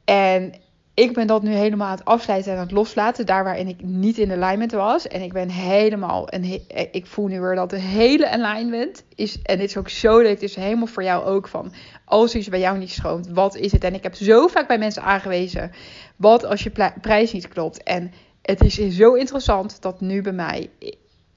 En 0.04 0.54
ik 1.00 1.12
ben 1.12 1.26
dat 1.26 1.42
nu 1.42 1.54
helemaal 1.54 1.86
aan 1.86 1.96
het 1.96 2.04
afsluiten 2.04 2.52
en 2.52 2.58
aan 2.58 2.64
het 2.64 2.72
loslaten. 2.72 3.26
Daar 3.26 3.44
waarin 3.44 3.68
ik 3.68 3.82
niet 3.82 4.18
in 4.18 4.32
alignment 4.32 4.72
was. 4.72 5.08
En 5.08 5.22
ik 5.22 5.32
ben 5.32 5.50
helemaal. 5.50 6.28
En 6.28 6.44
ik 6.92 7.06
voel 7.06 7.26
nu 7.26 7.40
weer 7.40 7.54
dat 7.54 7.70
de 7.70 7.78
hele 7.78 8.30
alignment 8.30 9.04
is. 9.14 9.42
En 9.42 9.58
dit 9.58 9.68
is 9.68 9.76
ook 9.76 9.88
zo 9.88 10.18
leuk. 10.18 10.30
Het 10.30 10.42
is 10.42 10.54
helemaal 10.54 10.86
voor 10.86 11.02
jou 11.02 11.24
ook 11.24 11.48
van. 11.48 11.72
Als 12.04 12.34
iets 12.34 12.48
bij 12.48 12.60
jou 12.60 12.78
niet 12.78 12.90
stroomt, 12.90 13.28
wat 13.28 13.56
is 13.56 13.72
het? 13.72 13.84
En 13.84 13.94
ik 13.94 14.02
heb 14.02 14.14
zo 14.14 14.46
vaak 14.46 14.68
bij 14.68 14.78
mensen 14.78 15.02
aangewezen. 15.02 15.70
Wat 16.16 16.44
als 16.44 16.62
je 16.62 16.92
prijs 17.00 17.32
niet 17.32 17.48
klopt? 17.48 17.82
En 17.82 18.12
het 18.42 18.60
is 18.60 18.74
zo 18.74 19.14
interessant 19.14 19.82
dat 19.82 20.00
nu 20.00 20.22
bij 20.22 20.32
mij. 20.32 20.70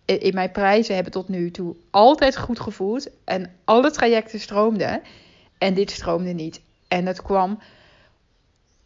In 0.05 0.33
mijn 0.33 0.51
prijzen 0.51 0.95
hebben 0.95 1.13
tot 1.13 1.29
nu 1.29 1.51
toe 1.51 1.75
altijd 1.89 2.37
goed 2.37 2.59
gevoeld. 2.59 3.09
En 3.23 3.51
alle 3.63 3.91
trajecten 3.91 4.39
stroomden. 4.39 5.01
En 5.57 5.73
dit 5.73 5.91
stroomde 5.91 6.33
niet. 6.33 6.61
En 6.87 7.05
het 7.05 7.21
kwam 7.21 7.59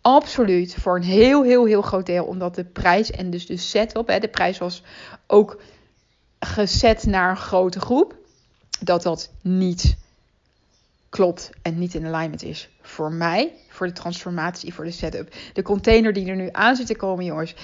absoluut 0.07 0.75
voor 0.79 0.95
een 0.95 1.03
heel, 1.03 1.43
heel, 1.43 1.65
heel 1.65 1.81
groot 1.81 2.05
deel. 2.05 2.25
Omdat 2.25 2.55
de 2.55 2.63
prijs 2.63 3.11
en 3.11 3.29
dus 3.29 3.45
de 3.45 3.57
setup, 3.57 4.07
hè, 4.07 4.19
de 4.19 4.27
prijs 4.27 4.57
was 4.57 4.83
ook 5.27 5.61
gezet 6.39 7.05
naar 7.05 7.29
een 7.29 7.37
grote 7.37 7.79
groep. 7.79 8.15
Dat 8.79 9.03
dat 9.03 9.31
niet 9.41 9.97
klopt 11.09 11.49
en 11.61 11.79
niet 11.79 11.93
in 11.93 12.05
alignment 12.05 12.43
is 12.43 12.69
voor 12.81 13.11
mij, 13.11 13.53
voor 13.69 13.87
de 13.87 13.93
transformatie, 13.93 14.73
voor 14.73 14.85
de 14.85 14.91
setup. 14.91 15.33
De 15.53 15.61
container 15.61 16.13
die 16.13 16.29
er 16.29 16.35
nu 16.35 16.49
aan 16.51 16.75
zit 16.75 16.87
te 16.87 16.95
komen, 16.95 17.25
jongens. 17.25 17.55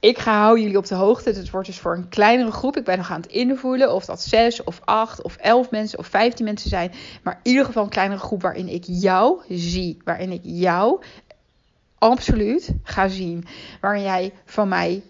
Ik 0.00 0.18
ga 0.18 0.38
houden 0.38 0.62
jullie 0.62 0.78
op 0.78 0.86
de 0.86 0.94
hoogte. 0.94 1.30
Het 1.30 1.50
wordt 1.50 1.66
dus 1.66 1.78
voor 1.78 1.96
een 1.96 2.08
kleinere 2.08 2.50
groep. 2.50 2.76
Ik 2.76 2.84
ben 2.84 2.96
nog 2.96 3.10
aan 3.10 3.20
het 3.20 3.30
invoelen 3.30 3.94
of 3.94 4.04
dat 4.04 4.22
zes 4.22 4.64
of 4.64 4.80
acht 4.84 5.22
of 5.22 5.36
elf 5.36 5.70
mensen 5.70 5.98
of 5.98 6.06
vijftien 6.06 6.44
mensen 6.44 6.70
zijn. 6.70 6.92
Maar 7.22 7.40
in 7.42 7.50
ieder 7.50 7.64
geval 7.64 7.82
een 7.82 7.88
kleinere 7.88 8.20
groep 8.20 8.42
waarin 8.42 8.68
ik 8.68 8.84
jou 8.86 9.40
zie. 9.48 9.98
Waarin 10.04 10.32
ik 10.32 10.40
jou 10.42 11.00
absoluut 11.98 12.72
ga 12.82 13.08
zien. 13.08 13.44
Waarin 13.80 14.02
jij 14.02 14.32
van 14.44 14.68
mij 14.68 15.02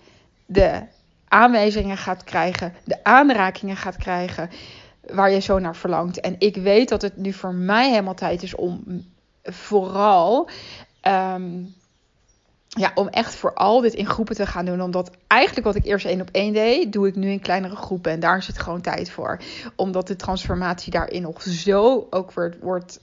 de 0.47 0.83
aanwijzingen 1.28 1.97
gaat 1.97 2.25
krijgen, 2.25 2.75
de 2.85 3.04
aanrakingen 3.04 3.76
gaat 3.76 3.97
krijgen 3.97 4.50
waar 5.12 5.30
je 5.30 5.40
zo 5.40 5.59
naar 5.59 5.76
verlangt. 5.76 6.21
En 6.21 6.37
ik 6.38 6.57
weet 6.57 6.88
dat 6.88 7.02
het 7.02 7.16
nu 7.16 7.33
voor 7.33 7.54
mij 7.54 7.90
helemaal 7.90 8.14
tijd 8.14 8.42
is 8.42 8.54
om 8.54 9.04
vooral. 9.42 10.49
Ehm, 11.00 11.64
ja, 12.68 12.90
om 12.95 13.09
echt 13.09 13.35
vooral 13.35 13.80
dit 13.80 13.95
in 13.95 14.07
groepen 14.07 14.35
te 14.35 14.47
gaan 14.47 14.64
doen. 14.64 14.83
Omdat 14.83 15.11
eigenlijk 15.26 15.66
wat 15.66 15.75
ik 15.75 15.85
eerst 15.85 16.07
één 16.07 16.21
op 16.21 16.28
één 16.33 16.52
deed, 16.52 16.92
doe 16.92 17.07
ik 17.07 17.14
nu 17.14 17.30
in 17.30 17.40
kleinere 17.40 17.76
groepen. 17.76 18.12
En 18.12 18.21
daar 18.21 18.42
zit 18.42 18.59
gewoon 18.59 18.80
tijd 18.80 19.11
voor. 19.11 19.40
Omdat 19.76 20.07
de 20.07 20.16
transformatie 20.16 20.92
daarin 20.92 21.23
nog 21.23 21.42
zo 21.42 22.07
ook 22.11 22.33
wordt, 22.33 22.59
wordt 22.61 23.00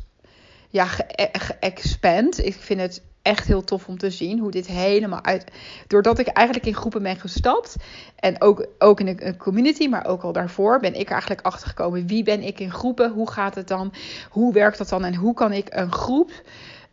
ja, 0.70 0.86
geëxpand. 1.32 2.46
ik 2.46 2.54
vind 2.54 2.82
het 2.82 3.01
echt 3.25 3.48
heel 3.48 3.63
tof 3.63 3.88
om 3.88 3.98
te 3.98 4.10
zien 4.10 4.39
hoe 4.39 4.51
dit 4.51 4.67
helemaal 4.67 5.24
uit. 5.24 5.51
Doordat 5.88 6.20
ik 6.20 6.27
eigenlijk 6.27 6.67
in 6.67 6.75
groepen 6.75 7.03
ben 7.03 7.20
gestapt. 7.20 7.75
En 8.15 8.41
ook, 8.41 8.67
ook 8.79 9.00
in 9.00 9.20
een 9.22 9.38
community, 9.38 9.88
maar 9.88 10.05
ook 10.05 10.22
al 10.22 10.32
daarvoor 10.32 10.79
ben 10.79 10.94
ik 11.00 11.10
eigenlijk 11.10 11.41
achtergekomen. 11.41 12.08
Wie 12.08 12.24
ben 12.24 12.41
ik 12.41 12.60
in 12.60 12.72
groepen? 12.72 13.12
Hoe 13.12 13.32
gaat 13.32 13.55
het 13.55 13.67
dan? 13.67 13.94
Hoe 14.29 14.53
werkt 14.53 14.77
dat 14.77 14.89
dan? 14.89 15.03
En 15.03 15.15
hoe 15.15 15.34
kan 15.34 15.51
ik 15.51 15.67
een 15.70 15.91
groep 15.91 16.32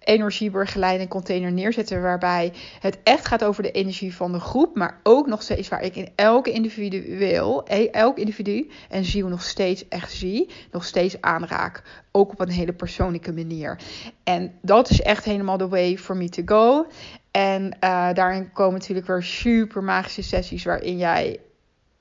energiebegeleider 0.05 1.09
container 1.09 1.53
neerzetten. 1.53 2.03
Waarbij 2.03 2.53
het 2.81 2.99
echt 3.03 3.27
gaat 3.27 3.45
over 3.45 3.63
de 3.63 3.71
energie 3.71 4.15
van 4.15 4.33
de 4.33 4.41
groep. 4.41 4.77
Maar 4.77 5.01
ook 5.03 5.27
nog 5.27 5.43
steeds 5.43 5.69
waar 5.69 5.83
ik 5.83 5.97
in 5.97 6.09
elke 6.15 6.51
individueel, 6.51 7.67
elk 7.91 8.19
individu 8.19 8.71
en 8.89 9.05
ziel 9.05 9.29
nog 9.29 9.43
steeds 9.43 9.89
echt 9.89 10.13
zie. 10.13 10.51
Nog 10.71 10.85
steeds 10.85 11.21
aanraak. 11.21 11.83
Ook 12.11 12.31
op 12.33 12.41
een 12.41 12.51
hele 12.51 12.73
persoonlijke 12.73 13.33
manier. 13.33 13.79
En 14.25 14.55
dat 14.63 14.91
is 14.91 15.03
echt 15.03 15.25
helemaal 15.25 15.57
de 15.57 15.69
way 15.69 15.99
for 15.99 16.17
me 16.17 16.29
to 16.29 16.43
go. 16.45 16.87
En 17.31 17.65
uh, 17.65 18.13
daarin 18.13 18.53
komen 18.53 18.79
natuurlijk 18.79 19.07
weer 19.07 19.23
super 19.23 19.83
magische 19.83 20.23
sessies 20.23 20.65
waarin 20.65 20.97
jij. 20.97 21.41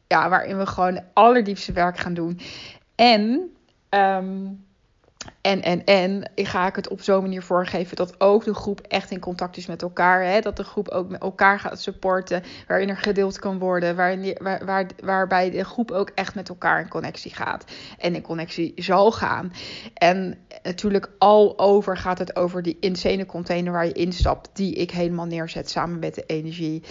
Ja, 0.08 0.29
waarin 0.29 0.58
we 0.58 0.65
gewoon 0.65 0.96
het 0.96 1.03
allerdiepste 1.13 1.72
werk 1.72 1.98
gaan 1.98 2.13
doen. 2.13 2.39
En 2.96 3.51
um, 3.89 4.65
en, 5.41 5.61
en, 5.61 5.83
en 5.85 6.31
ik 6.35 6.47
ga 6.47 6.67
ik 6.67 6.75
het 6.75 6.89
op 6.89 7.01
zo'n 7.01 7.21
manier 7.21 7.43
voorgeven 7.43 7.95
dat 7.95 8.21
ook 8.21 8.43
de 8.43 8.53
groep 8.53 8.79
echt 8.79 9.11
in 9.11 9.19
contact 9.19 9.57
is 9.57 9.65
met 9.65 9.81
elkaar. 9.81 10.23
Hè? 10.23 10.39
Dat 10.39 10.57
de 10.57 10.63
groep 10.63 10.89
ook 10.89 11.09
met 11.09 11.21
elkaar 11.21 11.59
gaat 11.59 11.81
supporten. 11.81 12.43
Waarin 12.67 12.89
er 12.89 12.97
gedeeld 12.97 13.39
kan 13.39 13.59
worden. 13.59 13.95
Waarin, 13.95 14.37
waar, 14.41 14.65
waar, 14.65 14.85
waarbij 15.03 15.49
de 15.49 15.63
groep 15.63 15.91
ook 15.91 16.09
echt 16.15 16.35
met 16.35 16.49
elkaar 16.49 16.81
in 16.81 16.87
connectie 16.87 17.33
gaat. 17.33 17.65
En 17.97 18.15
in 18.15 18.21
connectie 18.21 18.73
zal 18.75 19.11
gaan. 19.11 19.53
En 19.93 20.37
natuurlijk 20.63 21.11
al 21.17 21.59
over 21.59 21.97
gaat 21.97 22.19
het 22.19 22.35
over 22.35 22.61
die 22.61 22.77
insane 22.79 23.25
container 23.25 23.71
waar 23.71 23.85
je 23.85 23.91
instapt. 23.91 24.49
Die 24.53 24.75
ik 24.75 24.91
helemaal 24.91 25.25
neerzet 25.25 25.69
samen 25.69 25.99
met 25.99 26.15
de 26.15 26.23
energie. 26.25 26.83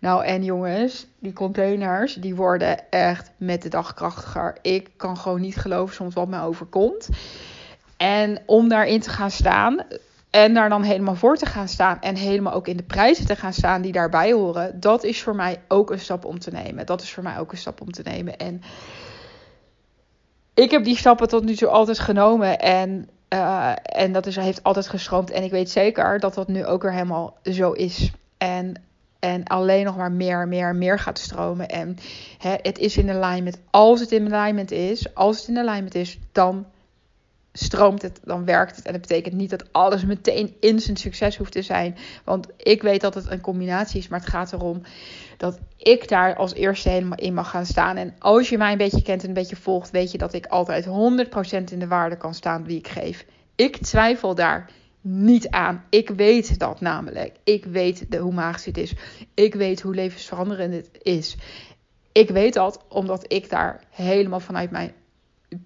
Nou 0.00 0.24
en 0.24 0.44
jongens, 0.44 1.06
die 1.18 1.32
containers 1.32 2.14
die 2.14 2.34
worden 2.34 2.90
echt 2.90 3.30
met 3.36 3.62
de 3.62 3.68
dag 3.68 3.94
krachtiger. 3.94 4.58
Ik 4.62 4.90
kan 4.96 5.16
gewoon 5.16 5.40
niet 5.40 5.56
geloven 5.56 5.94
soms 5.94 6.14
wat 6.14 6.28
me 6.28 6.40
overkomt. 6.40 7.08
En 8.04 8.38
om 8.46 8.68
daarin 8.68 9.00
te 9.00 9.10
gaan 9.10 9.30
staan 9.30 9.82
en 10.30 10.54
daar 10.54 10.68
dan 10.68 10.82
helemaal 10.82 11.14
voor 11.14 11.36
te 11.36 11.46
gaan 11.46 11.68
staan 11.68 12.00
en 12.00 12.16
helemaal 12.16 12.52
ook 12.52 12.68
in 12.68 12.76
de 12.76 12.82
prijzen 12.82 13.26
te 13.26 13.36
gaan 13.36 13.52
staan 13.52 13.82
die 13.82 13.92
daarbij 13.92 14.32
horen, 14.32 14.80
dat 14.80 15.04
is 15.04 15.22
voor 15.22 15.34
mij 15.34 15.60
ook 15.68 15.90
een 15.90 16.00
stap 16.00 16.24
om 16.24 16.38
te 16.38 16.50
nemen. 16.50 16.86
Dat 16.86 17.02
is 17.02 17.12
voor 17.12 17.22
mij 17.22 17.38
ook 17.38 17.52
een 17.52 17.58
stap 17.58 17.80
om 17.80 17.92
te 17.92 18.02
nemen. 18.04 18.36
En 18.36 18.62
ik 20.54 20.70
heb 20.70 20.84
die 20.84 20.96
stappen 20.96 21.28
tot 21.28 21.44
nu 21.44 21.54
toe 21.56 21.68
altijd 21.68 21.98
genomen 21.98 22.58
en, 22.58 23.08
uh, 23.28 23.72
en 23.82 24.12
dat 24.12 24.26
is, 24.26 24.36
heeft 24.36 24.62
altijd 24.62 24.88
gestroomd. 24.88 25.30
En 25.30 25.42
ik 25.42 25.50
weet 25.50 25.70
zeker 25.70 26.20
dat 26.20 26.34
dat 26.34 26.48
nu 26.48 26.64
ook 26.64 26.82
weer 26.82 26.92
helemaal 26.92 27.36
zo 27.42 27.72
is. 27.72 28.10
En, 28.38 28.82
en 29.18 29.44
alleen 29.44 29.84
nog 29.84 29.96
maar 29.96 30.12
meer, 30.12 30.48
meer, 30.48 30.76
meer 30.76 30.98
gaat 30.98 31.18
stromen. 31.18 31.68
En 31.68 31.96
hè, 32.38 32.54
het 32.62 32.78
is 32.78 32.96
in 32.96 33.10
alignment. 33.10 33.58
Als 33.70 34.00
het 34.00 34.12
in 34.12 34.34
alignment 34.34 34.70
is, 34.70 35.14
als 35.14 35.38
het 35.38 35.48
in 35.48 35.58
alignment 35.58 35.94
is, 35.94 36.18
dan 36.32 36.66
stroomt 37.56 38.02
het, 38.02 38.20
dan 38.24 38.44
werkt 38.44 38.76
het. 38.76 38.84
En 38.84 38.92
dat 38.92 39.00
betekent 39.00 39.34
niet 39.34 39.50
dat 39.50 39.72
alles 39.72 40.04
meteen 40.04 40.56
instant 40.60 40.98
succes 40.98 41.36
hoeft 41.36 41.52
te 41.52 41.62
zijn. 41.62 41.96
Want 42.24 42.46
ik 42.56 42.82
weet 42.82 43.00
dat 43.00 43.14
het 43.14 43.30
een 43.30 43.40
combinatie 43.40 43.98
is, 43.98 44.08
maar 44.08 44.20
het 44.20 44.28
gaat 44.28 44.52
erom 44.52 44.82
dat 45.36 45.58
ik 45.76 46.08
daar 46.08 46.36
als 46.36 46.54
eerste 46.54 46.88
helemaal 46.88 47.18
in 47.18 47.34
mag 47.34 47.50
gaan 47.50 47.66
staan. 47.66 47.96
En 47.96 48.14
als 48.18 48.48
je 48.48 48.58
mij 48.58 48.72
een 48.72 48.78
beetje 48.78 49.02
kent 49.02 49.22
en 49.22 49.28
een 49.28 49.34
beetje 49.34 49.56
volgt, 49.56 49.90
weet 49.90 50.10
je 50.10 50.18
dat 50.18 50.32
ik 50.32 50.46
altijd 50.46 50.86
100% 50.86 50.90
in 51.72 51.78
de 51.78 51.86
waarde 51.86 52.16
kan 52.16 52.34
staan 52.34 52.64
die 52.64 52.78
ik 52.78 52.88
geef. 52.88 53.26
Ik 53.54 53.76
twijfel 53.76 54.34
daar 54.34 54.70
niet 55.00 55.48
aan. 55.48 55.84
Ik 55.90 56.08
weet 56.08 56.58
dat 56.58 56.80
namelijk. 56.80 57.36
Ik 57.44 57.64
weet 57.64 58.10
de, 58.10 58.18
hoe 58.18 58.32
magisch 58.32 58.64
het 58.64 58.78
is. 58.78 58.94
Ik 59.34 59.54
weet 59.54 59.80
hoe 59.80 59.94
levensveranderend 59.94 60.74
het 60.74 60.88
is. 61.02 61.36
Ik 62.12 62.30
weet 62.30 62.54
dat 62.54 62.84
omdat 62.88 63.32
ik 63.32 63.50
daar 63.50 63.80
helemaal 63.90 64.40
vanuit 64.40 64.70
mijn 64.70 64.92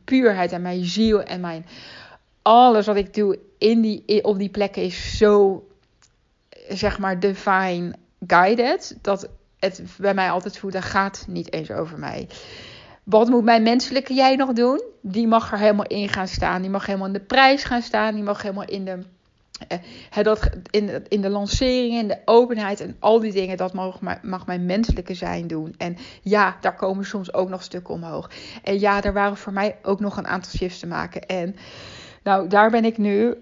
puurheid 0.04 0.52
en 0.52 0.62
mijn 0.62 0.84
ziel 0.84 1.22
en 1.22 1.40
mijn 1.40 1.66
alles 2.42 2.86
wat 2.86 2.96
ik 2.96 3.14
doe 3.14 3.38
in 3.58 3.80
die, 3.80 4.24
op 4.24 4.38
die 4.38 4.48
plekken 4.48 4.82
is 4.82 5.16
zo, 5.16 5.64
zeg 6.68 6.98
maar, 6.98 7.20
divine 7.20 7.94
guided. 8.26 8.98
Dat 9.02 9.28
het 9.58 9.82
bij 9.98 10.14
mij 10.14 10.30
altijd 10.30 10.58
voelt, 10.58 10.72
dat 10.72 10.82
gaat 10.82 11.24
niet 11.28 11.52
eens 11.52 11.70
over 11.70 11.98
mij. 11.98 12.28
Wat 13.02 13.28
moet 13.28 13.44
mijn 13.44 13.62
menselijke 13.62 14.14
jij 14.14 14.36
nog 14.36 14.52
doen? 14.52 14.82
Die 15.00 15.26
mag 15.26 15.52
er 15.52 15.58
helemaal 15.58 15.86
in 15.86 16.08
gaan 16.08 16.28
staan. 16.28 16.62
Die 16.62 16.70
mag 16.70 16.86
helemaal 16.86 17.06
in 17.06 17.12
de 17.12 17.20
prijs 17.20 17.64
gaan 17.64 17.82
staan. 17.82 18.14
Die 18.14 18.22
mag 18.22 18.42
helemaal 18.42 18.68
in 18.68 18.84
de 18.84 18.98
uh, 19.68 20.24
dat 20.24 20.50
in, 20.70 21.04
in 21.08 21.20
de 21.20 21.28
lancering, 21.28 21.94
in 21.94 22.08
de 22.08 22.18
openheid 22.24 22.80
en 22.80 22.96
al 22.98 23.20
die 23.20 23.32
dingen, 23.32 23.56
dat 23.56 23.72
mag, 23.72 24.00
mag 24.22 24.46
mijn 24.46 24.66
menselijke 24.66 25.14
zijn 25.14 25.46
doen. 25.46 25.74
En 25.78 25.96
ja, 26.22 26.56
daar 26.60 26.76
komen 26.76 27.04
soms 27.04 27.32
ook 27.34 27.48
nog 27.48 27.62
stukken 27.62 27.94
omhoog. 27.94 28.30
En 28.62 28.80
ja, 28.80 29.02
er 29.02 29.12
waren 29.12 29.36
voor 29.36 29.52
mij 29.52 29.76
ook 29.82 30.00
nog 30.00 30.16
een 30.16 30.26
aantal 30.26 30.52
shifts 30.52 30.78
te 30.78 30.86
maken. 30.86 31.26
En 31.26 31.56
nou, 32.22 32.48
daar 32.48 32.70
ben 32.70 32.84
ik 32.84 32.98
nu 32.98 33.34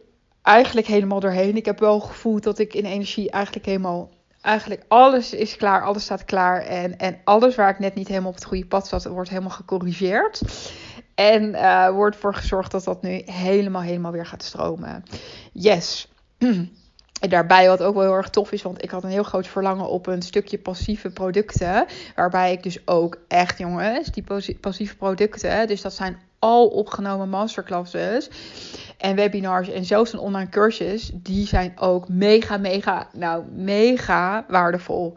eigenlijk 0.43 0.87
helemaal 0.87 1.21
doorheen. 1.21 1.57
Ik 1.57 1.65
heb 1.65 1.79
wel 1.79 2.01
gevoeld 2.01 2.43
dat 2.43 2.59
ik 2.59 2.75
in 2.75 2.85
energie 2.85 3.31
eigenlijk 3.31 3.67
helemaal 3.67 4.11
eigenlijk 4.41 4.83
alles 4.89 5.33
is 5.33 5.57
klaar, 5.57 5.83
alles 5.83 6.03
staat 6.03 6.25
klaar. 6.25 6.61
En, 6.61 6.99
en 6.99 7.19
alles 7.25 7.55
waar 7.55 7.71
ik 7.71 7.79
net 7.79 7.95
niet 7.95 8.09
helemaal 8.09 8.29
op 8.29 8.35
het 8.35 8.45
goede 8.45 8.67
pad 8.67 8.89
zat, 8.89 9.05
wordt 9.05 9.29
helemaal 9.29 9.51
gecorrigeerd. 9.51 10.43
En 11.17 11.43
uh, 11.43 11.91
wordt 11.91 12.17
voor 12.17 12.35
gezorgd 12.35 12.71
dat 12.71 12.85
dat 12.85 13.03
nu 13.03 13.23
helemaal, 13.25 13.83
helemaal 13.83 14.13
weer 14.13 14.27
gaat 14.27 14.43
stromen. 14.43 15.05
Yes. 15.53 16.09
En 17.21 17.29
daarbij 17.29 17.69
wat 17.69 17.83
ook 17.83 17.95
wel 17.95 18.03
heel 18.03 18.13
erg 18.13 18.29
tof 18.29 18.53
is, 18.53 18.63
want 18.63 18.83
ik 18.83 18.91
had 18.91 19.05
een 19.05 19.11
heel 19.11 19.23
groot 19.23 19.47
verlangen 19.47 19.89
op 19.89 20.07
een 20.07 20.23
stukje 20.23 20.59
passieve 20.59 21.11
producten. 21.11 21.87
Waarbij 22.15 22.53
ik 22.53 22.63
dus 22.63 22.87
ook 22.87 23.19
echt, 23.29 23.59
jongens, 23.59 24.11
die 24.11 24.25
passieve 24.61 24.97
producten, 24.97 25.67
dus 25.67 25.83
dat 25.83 25.93
zijn 25.93 26.19
al 26.39 26.67
opgenomen 26.67 27.29
masterclasses 27.29 28.29
en 28.99 29.17
webinars 29.17 29.69
en 29.69 29.85
zelfs 29.85 30.13
een 30.13 30.19
online 30.19 30.49
cursus, 30.49 31.11
die 31.15 31.47
zijn 31.47 31.73
ook 31.79 32.09
mega, 32.09 32.57
mega, 32.57 33.09
nou, 33.13 33.45
mega 33.53 34.45
waardevol. 34.49 35.15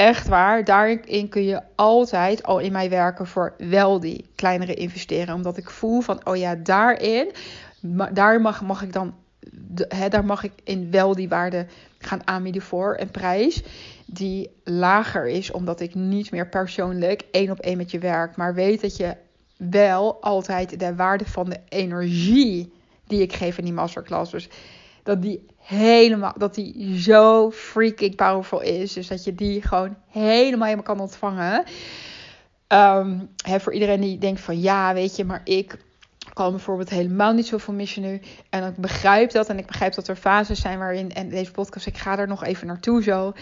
Echt 0.00 0.28
waar, 0.28 0.64
daarin 0.64 1.28
kun 1.28 1.44
je 1.44 1.60
altijd 1.74 2.42
al 2.42 2.58
in 2.58 2.72
mij 2.72 2.90
werken 2.90 3.26
voor 3.26 3.54
wel 3.58 4.00
die 4.00 4.30
kleinere 4.34 4.74
investeren. 4.74 5.34
Omdat 5.34 5.56
ik 5.56 5.70
voel 5.70 6.00
van, 6.00 6.26
oh 6.26 6.36
ja, 6.36 6.54
daarin, 6.54 7.32
daar 8.12 8.40
mag, 8.40 8.62
mag 8.62 8.82
ik 8.82 8.92
dan, 8.92 9.14
hè, 9.88 10.08
daar 10.08 10.24
mag 10.24 10.44
ik 10.44 10.52
in 10.64 10.90
wel 10.90 11.14
die 11.14 11.28
waarde 11.28 11.66
gaan 11.98 12.26
aanbieden 12.26 12.62
voor 12.62 12.96
een 13.00 13.10
prijs 13.10 13.62
die 14.06 14.50
lager 14.64 15.28
is. 15.28 15.50
Omdat 15.50 15.80
ik 15.80 15.94
niet 15.94 16.30
meer 16.30 16.48
persoonlijk 16.48 17.22
één 17.30 17.50
op 17.50 17.58
één 17.58 17.76
met 17.76 17.90
je 17.90 17.98
werk, 17.98 18.36
maar 18.36 18.54
weet 18.54 18.80
dat 18.80 18.96
je 18.96 19.16
wel 19.56 20.22
altijd 20.22 20.80
de 20.80 20.94
waarde 20.94 21.24
van 21.26 21.50
de 21.50 21.60
energie 21.68 22.72
die 23.06 23.22
ik 23.22 23.32
geef 23.32 23.58
in 23.58 23.64
die 23.64 23.72
masterclass. 23.72 24.30
Dus 24.30 24.48
dat 25.10 25.22
die 25.22 25.46
helemaal, 25.58 26.34
dat 26.36 26.54
die 26.54 27.00
zo 27.00 27.50
freaking 27.50 28.16
powerful 28.16 28.60
is. 28.60 28.92
Dus 28.92 29.08
dat 29.08 29.24
je 29.24 29.34
die 29.34 29.62
gewoon 29.62 29.96
helemaal, 30.08 30.64
helemaal 30.64 30.94
kan 30.94 31.00
ontvangen. 31.00 31.64
Um, 32.68 33.30
hè, 33.44 33.60
voor 33.60 33.72
iedereen 33.72 34.00
die 34.00 34.18
denkt 34.18 34.40
van 34.40 34.60
ja, 34.60 34.94
weet 34.94 35.16
je, 35.16 35.24
maar 35.24 35.40
ik 35.44 35.78
kan 36.32 36.50
bijvoorbeeld 36.50 36.90
helemaal 36.90 37.32
niet 37.32 37.46
zoveel 37.46 37.74
missen 37.74 38.02
nu. 38.02 38.20
En 38.50 38.64
ik 38.64 38.76
begrijp 38.76 39.30
dat. 39.30 39.48
En 39.48 39.58
ik 39.58 39.66
begrijp 39.66 39.94
dat 39.94 40.08
er 40.08 40.16
fases 40.16 40.60
zijn 40.60 40.78
waarin. 40.78 41.12
En 41.12 41.28
deze 41.28 41.50
podcast, 41.50 41.86
ik 41.86 41.98
ga 41.98 42.18
er 42.18 42.28
nog 42.28 42.44
even 42.44 42.66
naartoe 42.66 43.02
zo. 43.02 43.32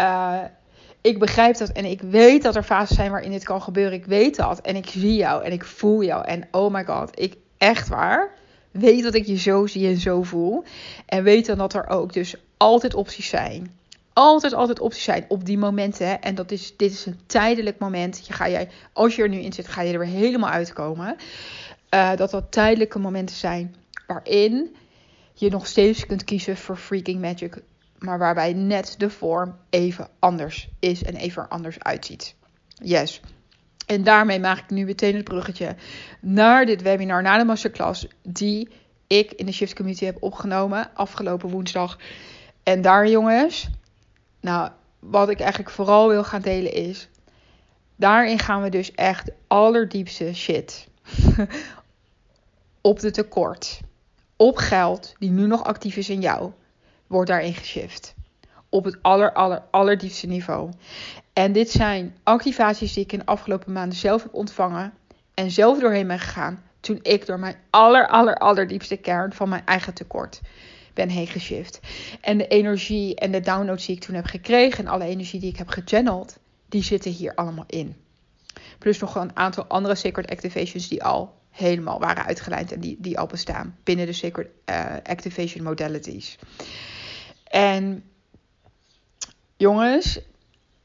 Uh, 0.00 0.40
ik 1.00 1.18
begrijp 1.18 1.56
dat 1.56 1.72
en 1.72 1.84
ik 1.84 2.00
weet 2.00 2.42
dat 2.42 2.56
er 2.56 2.62
fases 2.62 2.96
zijn 2.96 3.10
waarin 3.10 3.30
dit 3.30 3.44
kan 3.44 3.62
gebeuren. 3.62 3.92
Ik 3.92 4.06
weet 4.06 4.36
dat 4.36 4.60
en 4.60 4.76
ik 4.76 4.86
zie 4.86 5.14
jou 5.14 5.44
en 5.44 5.52
ik 5.52 5.64
voel 5.64 6.02
jou. 6.02 6.24
En 6.24 6.48
oh 6.50 6.72
my 6.72 6.84
god, 6.84 7.20
ik 7.20 7.36
echt 7.58 7.88
waar. 7.88 8.30
Weet 8.72 9.02
dat 9.02 9.14
ik 9.14 9.26
je 9.26 9.36
zo 9.36 9.66
zie 9.66 9.86
en 9.86 9.96
zo 9.96 10.22
voel. 10.22 10.64
En 11.06 11.22
weet 11.22 11.46
dan 11.46 11.58
dat 11.58 11.74
er 11.74 11.88
ook 11.88 12.12
dus 12.12 12.34
altijd 12.56 12.94
opties 12.94 13.28
zijn. 13.28 13.80
Altijd, 14.12 14.54
altijd 14.54 14.80
opties 14.80 15.04
zijn 15.04 15.24
op 15.28 15.44
die 15.44 15.58
momenten. 15.58 16.22
En 16.22 16.34
dat 16.34 16.50
is, 16.50 16.76
dit 16.76 16.92
is 16.92 17.06
een 17.06 17.20
tijdelijk 17.26 17.78
moment. 17.78 18.26
Je 18.26 18.32
ga 18.32 18.48
jij, 18.48 18.68
als 18.92 19.16
je 19.16 19.22
er 19.22 19.28
nu 19.28 19.38
in 19.38 19.52
zit, 19.52 19.68
ga 19.68 19.82
je 19.82 19.92
er 19.92 19.98
weer 19.98 20.08
helemaal 20.08 20.50
uitkomen. 20.50 21.16
Uh, 21.94 22.16
dat 22.16 22.30
dat 22.30 22.52
tijdelijke 22.52 22.98
momenten 22.98 23.36
zijn 23.36 23.74
waarin 24.06 24.76
je 25.34 25.50
nog 25.50 25.66
steeds 25.66 26.06
kunt 26.06 26.24
kiezen 26.24 26.56
voor 26.56 26.76
freaking 26.76 27.20
magic 27.20 27.62
maar 28.02 28.18
waarbij 28.18 28.52
net 28.52 28.94
de 28.98 29.10
vorm 29.10 29.56
even 29.70 30.08
anders 30.18 30.68
is 30.78 31.02
en 31.02 31.14
even 31.14 31.48
anders 31.48 31.82
uitziet. 31.82 32.34
Yes. 32.74 33.20
En 33.86 34.02
daarmee 34.02 34.40
maak 34.40 34.58
ik 34.58 34.70
nu 34.70 34.84
meteen 34.84 35.14
het 35.14 35.24
bruggetje 35.24 35.74
naar 36.20 36.66
dit 36.66 36.82
webinar, 36.82 37.22
naar 37.22 37.38
de 37.38 37.44
masterclass, 37.44 38.06
die 38.22 38.68
ik 39.06 39.32
in 39.32 39.46
de 39.46 39.52
Shift 39.52 39.74
Community 39.74 40.04
heb 40.04 40.16
opgenomen 40.20 40.90
afgelopen 40.94 41.48
woensdag. 41.48 41.98
En 42.62 42.82
daar, 42.82 43.08
jongens, 43.08 43.68
nou, 44.40 44.70
wat 44.98 45.28
ik 45.28 45.40
eigenlijk 45.40 45.70
vooral 45.70 46.08
wil 46.08 46.24
gaan 46.24 46.42
delen 46.42 46.72
is, 46.72 47.08
daarin 47.96 48.38
gaan 48.38 48.62
we 48.62 48.68
dus 48.68 48.92
echt 48.92 49.30
allerdiepste 49.46 50.34
shit 50.34 50.88
op 52.80 53.00
de 53.00 53.10
tekort, 53.10 53.80
op 54.36 54.56
geld 54.56 55.14
die 55.18 55.30
nu 55.30 55.46
nog 55.46 55.64
actief 55.64 55.96
is 55.96 56.10
in 56.10 56.20
jou 56.20 56.52
wordt 57.12 57.30
daarin 57.30 57.54
geshift. 57.54 58.14
Op 58.72 58.84
het 58.84 58.98
aller, 59.02 59.32
aller, 59.32 59.62
allerdiepste 59.70 60.26
niveau. 60.26 60.70
En 61.32 61.52
dit 61.52 61.70
zijn 61.70 62.16
activaties 62.22 62.92
die 62.92 63.04
ik 63.04 63.12
in 63.12 63.18
de 63.18 63.26
afgelopen 63.26 63.72
maanden 63.72 63.98
zelf 63.98 64.22
heb 64.22 64.34
ontvangen. 64.34 64.92
En 65.34 65.50
zelf 65.50 65.78
doorheen 65.78 66.06
ben 66.06 66.18
gegaan. 66.18 66.62
Toen 66.80 66.98
ik 67.02 67.26
door 67.26 67.38
mijn 67.38 67.56
aller, 67.70 68.08
aller, 68.08 68.34
allerdiepste 68.36 68.96
kern 68.96 69.32
van 69.32 69.48
mijn 69.48 69.66
eigen 69.66 69.94
tekort 69.94 70.40
ben 70.94 71.08
heen 71.08 71.26
geshift. 71.26 71.80
En 72.20 72.38
de 72.38 72.46
energie 72.46 73.14
en 73.14 73.32
de 73.32 73.40
downloads 73.40 73.86
die 73.86 73.96
ik 73.96 74.02
toen 74.02 74.14
heb 74.14 74.26
gekregen. 74.26 74.84
En 74.84 74.90
alle 74.90 75.04
energie 75.04 75.40
die 75.40 75.50
ik 75.50 75.58
heb 75.58 75.68
gechanneld. 75.68 76.38
Die 76.68 76.82
zitten 76.82 77.10
hier 77.10 77.34
allemaal 77.34 77.64
in. 77.66 77.96
Plus 78.78 78.98
nog 78.98 79.14
een 79.14 79.36
aantal 79.36 79.64
andere 79.64 79.94
sacred 79.94 80.30
activations 80.30 80.88
die 80.88 81.04
al 81.04 81.34
helemaal 81.50 82.00
waren 82.00 82.24
uitgelijnd 82.24 82.72
en 82.72 82.80
die, 82.80 82.96
die 83.00 83.18
al 83.18 83.26
bestaan 83.26 83.76
binnen 83.84 84.06
de 84.06 84.12
sacred 84.12 84.48
uh, 84.66 84.84
activation 85.02 85.64
modalities. 85.64 86.38
En 87.44 88.04
jongens, 89.62 90.20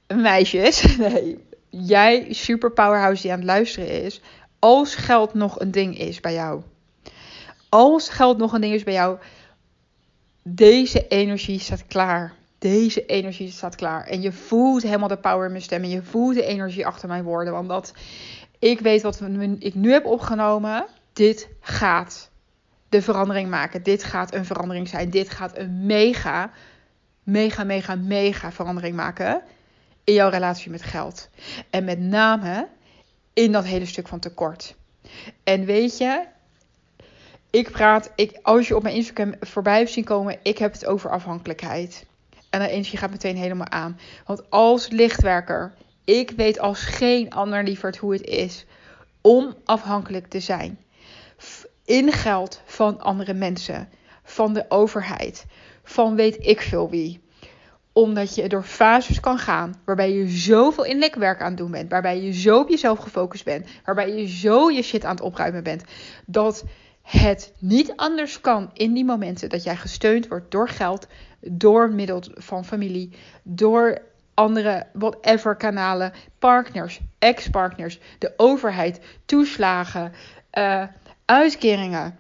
meisjes, 0.08 0.82
nee, 0.98 1.46
jij 1.70 2.28
super 2.34 2.72
powerhouse 2.72 3.22
die 3.22 3.32
aan 3.32 3.38
het 3.38 3.48
luisteren 3.48 4.04
is, 4.04 4.22
als 4.60 4.96
geld 4.96 5.34
nog 5.34 5.60
een 5.60 5.72
ding 5.72 5.98
is 5.98 6.20
bij 6.20 6.34
jou, 6.34 6.62
als 7.70 8.10
geld 8.10 8.38
nog 8.38 8.54
een 8.54 8.62
ding 8.62 8.74
is 8.74 8.84
bij 8.84 8.94
jou, 8.94 9.18
deze 10.44 11.08
energie 11.08 11.60
staat 11.60 11.88
klaar. 11.88 12.34
Deze 12.60 13.06
energie 13.06 13.52
staat 13.52 13.76
klaar. 13.76 14.06
En 14.06 14.22
je 14.22 14.32
voelt 14.32 14.84
helemaal 14.84 15.08
de 15.08 15.18
power 15.18 15.46
in 15.46 15.52
mijn 15.52 15.64
stem. 15.64 15.84
En 15.84 15.90
je 15.90 16.04
voelt 16.04 16.36
de 16.36 16.44
energie 16.44 16.86
achter 16.86 17.08
mijn 17.08 17.24
woorden. 17.24 17.54
Want 17.54 17.70
dat 17.70 17.94
ik 18.60 18.80
weet 18.80 19.02
wat 19.02 19.22
ik 19.60 19.76
nu 19.76 19.92
heb 19.92 20.06
opgenomen. 20.06 20.86
Dit 21.14 21.50
gaat 21.62 22.30
de 22.90 23.02
verandering 23.02 23.50
maken. 23.50 23.84
Dit 23.84 24.04
gaat 24.04 24.34
een 24.34 24.46
verandering 24.46 24.88
zijn. 24.88 25.10
Dit 25.10 25.30
gaat 25.30 25.58
een 25.58 25.86
mega, 25.86 26.52
mega, 27.28 27.64
mega, 27.64 27.96
mega 27.96 28.52
verandering 28.52 28.96
maken 28.96 29.42
in 30.04 30.14
jouw 30.14 30.30
relatie 30.30 30.72
met 30.72 30.82
geld. 30.82 31.30
En 31.70 31.84
met 31.84 32.00
name 32.00 32.68
in 33.34 33.52
dat 33.52 33.66
hele 33.66 33.86
stuk 33.86 34.08
van 34.08 34.20
tekort. 34.20 34.76
En 35.44 35.66
weet 35.66 35.98
je, 35.98 36.24
ik 37.50 37.72
praat, 37.72 38.12
ik, 38.16 38.40
als 38.42 38.68
je 38.68 38.76
op 38.76 38.84
mijn 38.84 38.96
Instagram 38.96 39.34
voorbij 39.40 39.78
hebt 39.78 39.92
zien 39.92 40.04
komen, 40.04 40.40
ik 40.44 40.58
heb 40.58 40.74
het 40.74 40.86
over 40.86 41.10
afhankelijkheid. 41.10 42.06
En 42.50 42.60
de 42.60 42.70
energie 42.70 42.98
gaat 42.98 43.12
meteen 43.12 43.38
helemaal 43.38 43.70
aan. 43.70 44.00
Want 44.26 44.50
als 44.50 44.90
lichtwerker, 44.90 45.74
ik 46.04 46.32
weet 46.32 46.60
als 46.60 46.82
geen 46.82 47.30
ander 47.30 47.64
lieverd 47.64 47.98
hoe 47.98 48.14
het 48.14 48.24
is 48.24 48.66
om 49.22 49.56
afhankelijk 49.64 50.28
te 50.28 50.40
zijn 50.40 50.80
in 51.88 52.12
geld 52.12 52.62
van 52.66 53.00
andere 53.02 53.34
mensen, 53.34 53.90
van 54.24 54.54
de 54.54 54.66
overheid, 54.70 55.46
van 55.88 56.16
weet 56.16 56.38
ik 56.40 56.62
veel 56.62 56.90
wie. 56.90 57.22
Omdat 57.94 58.36
je 58.36 58.50
door 58.50 58.64
fases 58.64 59.20
kan 59.20 59.38
gaan 59.38 59.76
waarbij 59.86 60.12
je 60.12 60.28
zoveel 60.28 60.86
innerlijk 60.86 61.16
werk 61.16 61.42
aan 61.42 61.48
het 61.48 61.58
doen 61.58 61.72
bent, 61.72 61.90
waarbij 61.90 62.22
je 62.22 62.32
zo 62.34 62.60
op 62.60 62.70
jezelf 62.70 63.00
gefocust 63.00 63.46
bent, 63.46 63.68
waarbij 63.86 64.16
je 64.16 64.28
zo 64.28 64.70
je 64.70 64.82
shit 64.82 65.06
aan 65.06 65.16
het 65.16 65.22
opruimen 65.22 65.64
bent, 65.64 65.84
dat 66.26 66.64
het 67.02 67.54
niet 67.60 67.94
anders 67.96 68.42
kan 68.42 68.70
in 68.74 68.94
die 68.94 69.06
momenten 69.06 69.50
dat 69.50 69.64
jij 69.64 69.76
gesteund 69.76 70.28
wordt 70.28 70.52
door 70.52 70.70
geld, 70.70 71.08
door 71.40 71.90
middel 71.90 72.24
van 72.34 72.66
familie, 72.66 73.12
door 73.44 74.02
andere 74.34 74.86
whatever 74.94 75.56
kanalen, 75.56 76.14
partners, 76.40 77.00
ex-partners, 77.20 78.00
de 78.20 78.34
overheid, 78.38 79.00
toeslagen, 79.26 80.14
uh, 80.54 80.84
uitkeringen, 81.26 82.18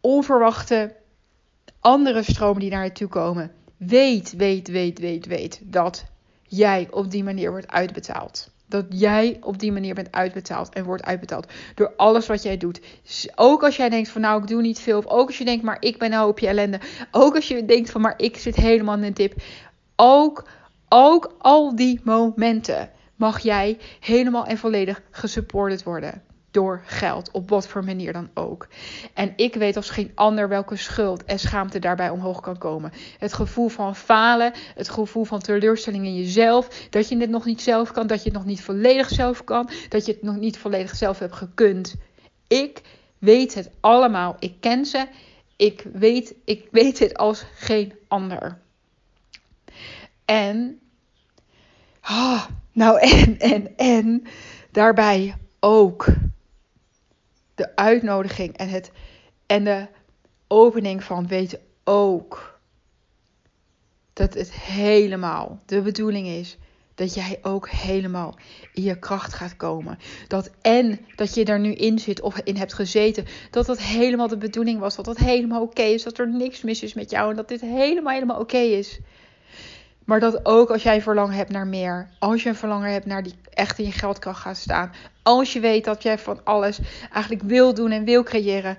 onverwachte 0.00 0.94
andere 1.80 2.22
stromen 2.22 2.60
die 2.60 2.70
naar 2.70 2.84
je 2.84 2.92
toe 2.92 3.08
komen. 3.08 3.52
Weet, 3.76 4.32
weet, 4.36 4.68
weet, 4.68 4.98
weet, 4.98 5.26
weet 5.26 5.60
dat 5.64 6.04
jij 6.42 6.88
op 6.90 7.10
die 7.10 7.24
manier 7.24 7.50
wordt 7.50 7.68
uitbetaald. 7.68 8.50
Dat 8.66 8.86
jij 8.88 9.38
op 9.40 9.58
die 9.58 9.72
manier 9.72 9.94
bent 9.94 10.12
uitbetaald 10.12 10.68
en 10.68 10.84
wordt 10.84 11.04
uitbetaald 11.04 11.52
door 11.74 11.92
alles 11.96 12.26
wat 12.26 12.42
jij 12.42 12.56
doet. 12.56 12.80
Ook 13.34 13.62
als 13.64 13.76
jij 13.76 13.88
denkt 13.88 14.08
van 14.08 14.20
nou 14.20 14.42
ik 14.42 14.48
doe 14.48 14.62
niet 14.62 14.78
veel. 14.78 14.98
Of 14.98 15.06
ook 15.06 15.26
als 15.26 15.38
je 15.38 15.44
denkt 15.44 15.64
maar 15.64 15.76
ik 15.80 15.98
ben 15.98 16.10
nou 16.10 16.28
op 16.28 16.38
je 16.38 16.46
ellende. 16.46 16.80
Ook 17.10 17.34
als 17.34 17.48
je 17.48 17.64
denkt 17.64 17.90
van 17.90 18.00
maar 18.00 18.14
ik 18.16 18.36
zit 18.36 18.56
helemaal 18.56 18.96
in 18.96 19.02
een 19.02 19.12
tip. 19.12 19.34
Ook, 19.96 20.48
ook 20.88 21.34
al 21.38 21.76
die 21.76 22.00
momenten 22.04 22.90
mag 23.16 23.38
jij 23.38 23.78
helemaal 24.00 24.46
en 24.46 24.58
volledig 24.58 25.02
gesupported 25.10 25.82
worden 25.82 26.22
door 26.50 26.82
geld, 26.84 27.30
op 27.30 27.48
wat 27.48 27.68
voor 27.68 27.84
manier 27.84 28.12
dan 28.12 28.30
ook. 28.34 28.68
En 29.14 29.32
ik 29.36 29.54
weet 29.54 29.76
als 29.76 29.90
geen 29.90 30.12
ander 30.14 30.48
welke 30.48 30.76
schuld 30.76 31.24
en 31.24 31.38
schaamte 31.38 31.78
daarbij 31.78 32.10
omhoog 32.10 32.40
kan 32.40 32.58
komen. 32.58 32.92
Het 33.18 33.32
gevoel 33.32 33.68
van 33.68 33.96
falen, 33.96 34.52
het 34.74 34.88
gevoel 34.88 35.24
van 35.24 35.40
teleurstelling 35.40 36.04
in 36.04 36.16
jezelf, 36.16 36.88
dat 36.90 37.08
je 37.08 37.16
het 37.16 37.30
nog 37.30 37.44
niet 37.44 37.62
zelf 37.62 37.92
kan, 37.92 38.06
dat 38.06 38.18
je 38.18 38.28
het 38.28 38.38
nog 38.38 38.46
niet 38.46 38.62
volledig 38.62 39.08
zelf 39.08 39.44
kan, 39.44 39.70
dat 39.88 40.06
je 40.06 40.12
het 40.12 40.22
nog 40.22 40.36
niet 40.36 40.58
volledig 40.58 40.96
zelf 40.96 41.18
hebt 41.18 41.34
gekund. 41.34 41.94
Ik 42.46 42.80
weet 43.18 43.54
het 43.54 43.70
allemaal, 43.80 44.36
ik 44.38 44.54
ken 44.60 44.84
ze, 44.84 45.06
ik 45.56 45.84
weet, 45.92 46.34
ik 46.44 46.68
weet 46.70 46.98
het 46.98 47.16
als 47.16 47.44
geen 47.54 47.92
ander. 48.08 48.58
En, 50.24 50.80
ah, 52.00 52.44
nou 52.72 52.98
en, 53.00 53.38
en, 53.38 53.76
en, 53.76 54.22
daarbij 54.70 55.34
ook 55.60 56.06
de 57.60 57.76
uitnodiging 57.76 58.56
en, 58.56 58.68
het, 58.68 58.90
en 59.46 59.64
de 59.64 59.86
opening 60.48 61.04
van 61.04 61.26
weten 61.26 61.60
ook 61.84 62.58
dat 64.12 64.34
het 64.34 64.52
helemaal 64.52 65.60
de 65.66 65.82
bedoeling 65.82 66.26
is 66.26 66.56
dat 66.94 67.14
jij 67.14 67.38
ook 67.42 67.68
helemaal 67.68 68.38
in 68.72 68.82
je 68.82 68.98
kracht 68.98 69.32
gaat 69.32 69.56
komen. 69.56 69.98
Dat 70.28 70.50
en 70.60 71.00
dat 71.16 71.34
je 71.34 71.44
er 71.44 71.60
nu 71.60 71.72
in 71.72 71.98
zit 71.98 72.20
of 72.20 72.38
in 72.38 72.56
hebt 72.56 72.74
gezeten, 72.74 73.26
dat 73.50 73.66
dat 73.66 73.78
helemaal 73.78 74.28
de 74.28 74.36
bedoeling 74.36 74.78
was. 74.78 74.96
Dat 74.96 75.04
dat 75.04 75.16
helemaal 75.16 75.62
oké 75.62 75.82
is. 75.82 76.02
Dat 76.02 76.18
er 76.18 76.28
niks 76.28 76.62
mis 76.62 76.82
is 76.82 76.94
met 76.94 77.10
jou 77.10 77.30
en 77.30 77.36
dat 77.36 77.48
dit 77.48 77.60
helemaal, 77.60 78.12
helemaal 78.12 78.40
oké 78.40 78.58
is. 78.58 78.98
Maar 80.04 80.20
dat 80.20 80.46
ook 80.46 80.70
als 80.70 80.82
jij 80.82 81.02
verlangen 81.02 81.34
hebt 81.34 81.50
naar 81.50 81.66
meer. 81.66 82.08
Als 82.18 82.42
je 82.42 82.48
een 82.48 82.54
verlangen 82.54 82.92
hebt 82.92 83.06
naar 83.06 83.22
die 83.22 83.34
echt 83.50 83.78
in 83.78 83.84
je 83.84 83.92
geldkracht 83.92 84.40
gaan 84.40 84.56
staan. 84.56 84.92
Als 85.22 85.52
je 85.52 85.60
weet 85.60 85.84
dat 85.84 86.02
jij 86.02 86.18
van 86.18 86.40
alles 86.44 86.78
eigenlijk 87.12 87.42
wil 87.42 87.74
doen 87.74 87.90
en 87.90 88.04
wil 88.04 88.22
creëren. 88.22 88.78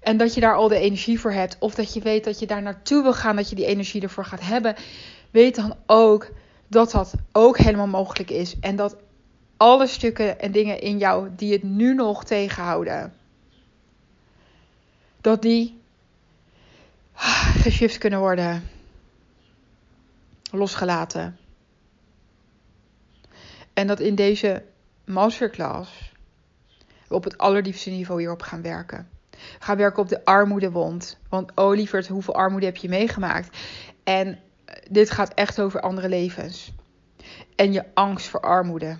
En 0.00 0.16
dat 0.16 0.34
je 0.34 0.40
daar 0.40 0.54
al 0.54 0.68
de 0.68 0.78
energie 0.78 1.20
voor 1.20 1.32
hebt. 1.32 1.56
Of 1.58 1.74
dat 1.74 1.94
je 1.94 2.00
weet 2.00 2.24
dat 2.24 2.38
je 2.38 2.46
daar 2.46 2.62
naartoe 2.62 3.02
wil 3.02 3.14
gaan. 3.14 3.36
Dat 3.36 3.48
je 3.50 3.56
die 3.56 3.66
energie 3.66 4.02
ervoor 4.02 4.24
gaat 4.24 4.44
hebben. 4.44 4.76
Weet 5.30 5.54
dan 5.54 5.76
ook 5.86 6.30
dat 6.68 6.90
dat 6.90 7.12
ook 7.32 7.58
helemaal 7.58 7.86
mogelijk 7.86 8.30
is. 8.30 8.58
En 8.60 8.76
dat 8.76 8.96
alle 9.56 9.86
stukken 9.86 10.40
en 10.40 10.52
dingen 10.52 10.80
in 10.80 10.98
jou 10.98 11.28
die 11.36 11.52
het 11.52 11.62
nu 11.62 11.94
nog 11.94 12.24
tegenhouden. 12.24 13.14
Dat 15.20 15.42
die 15.42 15.78
geshift 17.66 17.98
kunnen 17.98 18.18
worden 18.18 18.68
losgelaten. 20.50 21.38
En 23.72 23.86
dat 23.86 24.00
in 24.00 24.14
deze 24.14 24.62
masterclass 25.06 26.14
we 27.08 27.14
op 27.14 27.24
het 27.24 27.38
allerdiepste 27.38 27.90
niveau 27.90 28.20
hierop 28.20 28.42
gaan 28.42 28.62
werken. 28.62 29.08
Ga 29.58 29.76
werken 29.76 30.02
op 30.02 30.08
de 30.08 30.24
armoedewond. 30.24 31.18
Want 31.28 31.52
oh 31.54 31.74
lieverd, 31.74 32.08
hoeveel 32.08 32.34
armoede 32.34 32.66
heb 32.66 32.76
je 32.76 32.88
meegemaakt? 32.88 33.56
En 34.04 34.38
dit 34.90 35.10
gaat 35.10 35.34
echt 35.34 35.60
over 35.60 35.80
andere 35.80 36.08
levens. 36.08 36.72
En 37.56 37.72
je 37.72 37.84
angst 37.94 38.28
voor 38.28 38.40
armoede. 38.40 38.96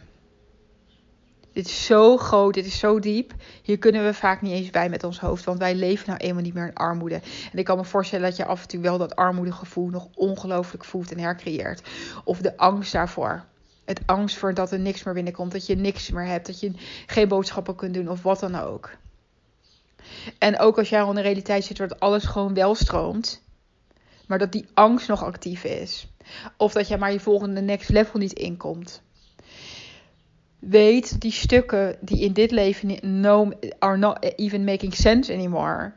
Dit 1.52 1.66
is 1.66 1.86
zo 1.86 2.16
groot, 2.16 2.54
dit 2.54 2.66
is 2.66 2.78
zo 2.78 2.98
diep. 2.98 3.32
Hier 3.62 3.78
kunnen 3.78 4.04
we 4.04 4.14
vaak 4.14 4.42
niet 4.42 4.52
eens 4.52 4.70
bij 4.70 4.88
met 4.88 5.04
ons 5.04 5.20
hoofd, 5.20 5.44
want 5.44 5.58
wij 5.58 5.74
leven 5.74 6.08
nou 6.08 6.20
eenmaal 6.20 6.42
niet 6.42 6.54
meer 6.54 6.66
in 6.66 6.74
armoede. 6.74 7.20
En 7.52 7.58
ik 7.58 7.64
kan 7.64 7.76
me 7.76 7.84
voorstellen 7.84 8.28
dat 8.28 8.36
je 8.36 8.44
af 8.44 8.62
en 8.62 8.68
toe 8.68 8.80
wel 8.80 8.98
dat 8.98 9.16
armoedegevoel 9.16 9.88
nog 9.88 10.08
ongelooflijk 10.14 10.84
voelt 10.84 11.12
en 11.12 11.18
hercreëert. 11.18 11.88
Of 12.24 12.38
de 12.38 12.56
angst 12.56 12.92
daarvoor. 12.92 13.44
Het 13.86 14.00
angst 14.06 14.36
voor 14.36 14.54
dat 14.54 14.72
er 14.72 14.78
niks 14.78 15.02
meer 15.02 15.14
binnenkomt, 15.14 15.52
dat 15.52 15.66
je 15.66 15.76
niks 15.76 16.10
meer 16.10 16.26
hebt, 16.26 16.46
dat 16.46 16.60
je 16.60 16.72
geen 17.06 17.28
boodschappen 17.28 17.74
kunt 17.74 17.94
doen 17.94 18.08
of 18.08 18.22
wat 18.22 18.40
dan 18.40 18.54
ook. 18.54 18.90
En 20.38 20.58
ook 20.58 20.78
als 20.78 20.88
jij 20.88 21.02
al 21.02 21.10
in 21.10 21.16
een 21.16 21.22
realiteit 21.22 21.64
zit 21.64 21.78
waar 21.78 21.98
alles 21.98 22.24
gewoon 22.24 22.54
wel 22.54 22.74
stroomt, 22.74 23.42
maar 24.26 24.38
dat 24.38 24.52
die 24.52 24.66
angst 24.74 25.08
nog 25.08 25.24
actief 25.24 25.64
is. 25.64 26.06
Of 26.56 26.72
dat 26.72 26.88
jij 26.88 26.98
maar 26.98 27.12
je 27.12 27.20
volgende 27.20 27.60
next 27.60 27.88
level 27.88 28.18
niet 28.20 28.32
inkomt. 28.32 29.02
Weet 30.58 31.20
die 31.20 31.32
stukken 31.32 31.96
die 32.00 32.20
in 32.20 32.32
dit 32.32 32.50
leven 32.50 33.20
no, 33.20 33.52
are 33.78 33.96
not 33.96 34.22
even 34.22 34.64
making 34.64 34.94
sense 34.94 35.32
anymore. 35.32 35.92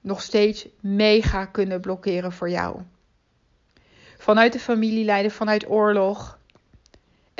Nog 0.00 0.22
steeds 0.22 0.68
mega 0.80 1.44
kunnen 1.44 1.80
blokkeren 1.80 2.32
voor 2.32 2.50
jou. 2.50 2.80
Vanuit 4.18 4.52
de 4.52 4.58
familielijden, 4.58 5.30
vanuit 5.30 5.68
oorlog. 5.68 6.38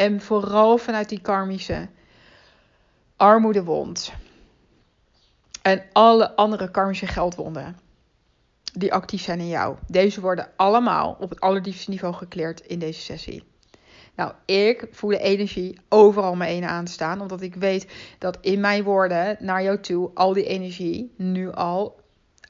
En 0.03 0.21
vooral 0.21 0.79
vanuit 0.79 1.09
die 1.09 1.21
karmische 1.21 1.89
armoedewond. 3.17 4.13
En 5.63 5.83
alle 5.93 6.37
andere 6.37 6.71
karmische 6.71 7.07
geldwonden 7.07 7.79
die 8.73 8.93
actief 8.93 9.23
zijn 9.23 9.39
in 9.39 9.49
jou. 9.49 9.77
Deze 9.87 10.21
worden 10.21 10.49
allemaal 10.57 11.17
op 11.21 11.31
het 11.31 11.41
allerdiepste 11.41 11.91
niveau 11.91 12.15
gekleerd 12.15 12.61
in 12.61 12.79
deze 12.79 13.01
sessie. 13.01 13.45
Nou, 14.15 14.33
ik 14.45 14.87
voel 14.91 15.11
de 15.11 15.19
energie 15.19 15.79
overal 15.89 16.35
me 16.35 16.49
een 16.49 16.65
aanstaan, 16.65 17.21
omdat 17.21 17.41
ik 17.41 17.55
weet 17.55 17.87
dat 18.19 18.39
in 18.41 18.61
mijn 18.61 18.83
woorden 18.83 19.37
naar 19.41 19.63
jou 19.63 19.81
toe 19.81 20.11
al 20.15 20.33
die 20.33 20.47
energie 20.47 21.15
nu 21.17 21.53
al 21.53 22.01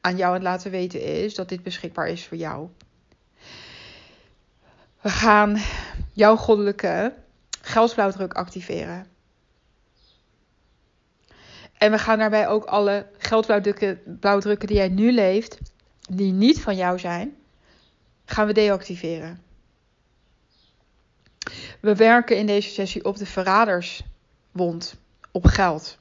aan 0.00 0.16
jou 0.16 0.34
het 0.34 0.42
laten 0.42 0.70
weten 0.70 1.02
is 1.02 1.34
dat 1.34 1.48
dit 1.48 1.62
beschikbaar 1.62 2.08
is 2.08 2.26
voor 2.26 2.38
jou. 2.38 2.68
We 5.00 5.08
gaan 5.08 5.58
jouw 6.12 6.36
goddelijke 6.36 7.20
geldsblauwdruk 7.62 8.32
activeren. 8.32 9.06
En 11.78 11.90
we 11.90 11.98
gaan 11.98 12.18
daarbij 12.18 12.48
ook 12.48 12.64
alle 12.64 13.06
geldblauwdrukken 13.18 14.66
die 14.66 14.76
jij 14.76 14.88
nu 14.88 15.12
leeft, 15.12 15.58
die 16.00 16.32
niet 16.32 16.60
van 16.60 16.76
jou 16.76 16.98
zijn, 16.98 17.36
gaan 18.24 18.46
we 18.46 18.52
deactiveren. 18.52 19.42
We 21.80 21.94
werken 21.94 22.36
in 22.36 22.46
deze 22.46 22.70
sessie 22.70 23.04
op 23.04 23.16
de 23.16 23.26
verraderswond, 23.26 24.94
op 25.30 25.44
geld. 25.44 25.98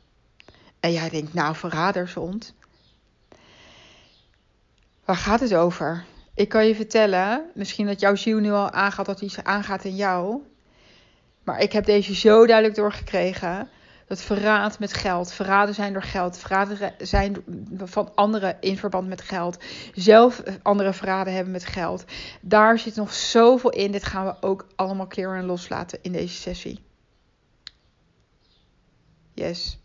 En 0.80 0.92
jij 0.92 1.10
denkt, 1.10 1.34
nou, 1.34 1.56
verraderswond. 1.56 2.54
Waar 5.06 5.16
gaat 5.16 5.40
het 5.40 5.54
over? 5.54 6.06
Ik 6.34 6.50
kan 6.50 6.68
je 6.68 6.76
vertellen, 6.76 7.52
misschien 7.54 7.86
dat 7.86 8.00
jouw 8.00 8.16
ziel 8.16 8.40
nu 8.40 8.52
al 8.52 8.72
aangaat 8.72 9.06
dat 9.06 9.22
iets 9.22 9.44
aangaat 9.44 9.84
in 9.84 9.96
jou. 9.96 10.42
Maar 11.44 11.60
ik 11.60 11.72
heb 11.72 11.86
deze 11.86 12.16
zo 12.16 12.46
duidelijk 12.46 12.76
doorgekregen 12.76 13.70
dat 14.12 14.22
verraad 14.22 14.80
met 14.80 14.94
geld, 14.94 15.34
verraden 15.34 15.76
zijn 15.76 15.94
door 15.94 16.04
geld, 16.04 16.38
verraden 16.38 16.94
zijn 16.98 17.44
van 17.78 18.16
anderen 18.16 18.58
in 18.60 18.78
verband 18.78 19.08
met 19.08 19.22
geld, 19.22 19.64
zelf 19.94 20.44
andere 20.62 20.94
verraden 20.94 21.34
hebben 21.34 21.52
met 21.52 21.66
geld. 21.66 22.06
Daar 22.42 22.80
zit 22.80 22.96
nog 22.96 23.14
zoveel 23.14 23.70
in. 23.70 23.92
Dit 23.92 24.04
gaan 24.04 24.26
we 24.26 24.36
ook 24.42 24.68
allemaal 24.76 25.08
clear 25.08 25.38
en 25.38 25.46
loslaten 25.46 26.00
in 26.02 26.12
deze 26.12 26.36
sessie. 26.36 26.84
Yes. 29.34 29.80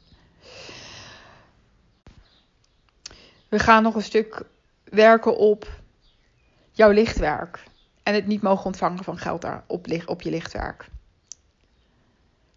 We 3.48 3.58
gaan 3.58 3.82
nog 3.82 3.94
een 3.94 4.02
stuk 4.02 4.42
werken 4.84 5.36
op 5.36 5.80
jouw 6.72 6.90
lichtwerk. 6.90 7.62
En 8.02 8.14
het 8.14 8.26
niet 8.26 8.42
mogen 8.42 8.66
ontvangen 8.66 9.04
van 9.04 9.18
geld 9.18 9.46
op, 9.66 9.86
op 10.06 10.22
je 10.22 10.30
lichtwerk. 10.30 10.88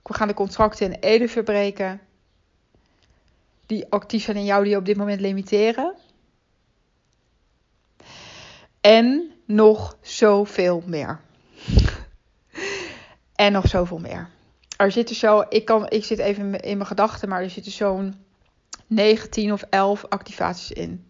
We 0.10 0.16
gaan 0.16 0.28
de 0.28 0.34
contracten 0.34 0.92
in 0.92 1.00
Ede 1.00 1.28
verbreken. 1.28 2.02
Die 3.66 3.92
actief 3.92 4.24
zijn 4.24 4.38
in 4.38 4.46
jou, 4.46 4.64
die 4.64 4.78
op 4.78 4.86
dit 4.86 4.98
moment 4.98 5.22
limiteren. 5.22 5.96
En 8.82 9.32
nog 9.46 9.98
zoveel 10.02 10.84
meer. 10.86 11.22
en 13.36 13.52
nog 13.52 13.68
zoveel 13.68 14.00
meer. 14.00 14.30
Er 14.78 14.92
zitten 14.92 15.16
zo, 15.16 15.46
ik, 15.50 15.66
kan, 15.66 15.90
ik 15.90 16.06
zit 16.06 16.20
even 16.20 16.60
in 16.60 16.78
mijn 16.78 16.90
gedachten, 16.90 17.30
maar 17.30 17.42
er 17.42 17.50
zitten 17.50 17.72
zo'n 17.72 18.26
19 18.88 19.54
of 19.54 19.62
11 19.62 20.06
activaties 20.06 20.72
in. 20.72 21.06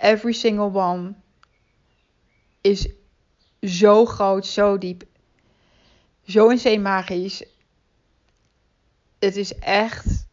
Every 0.00 0.32
single 0.32 0.72
one 0.72 1.14
is 2.60 2.88
zo 3.60 4.06
groot, 4.06 4.46
zo 4.46 4.78
diep, 4.78 5.04
zo 6.24 6.48
insane 6.48 6.78
magisch 6.78 7.52
het 9.24 9.36
is 9.36 9.58
echt 9.58 10.26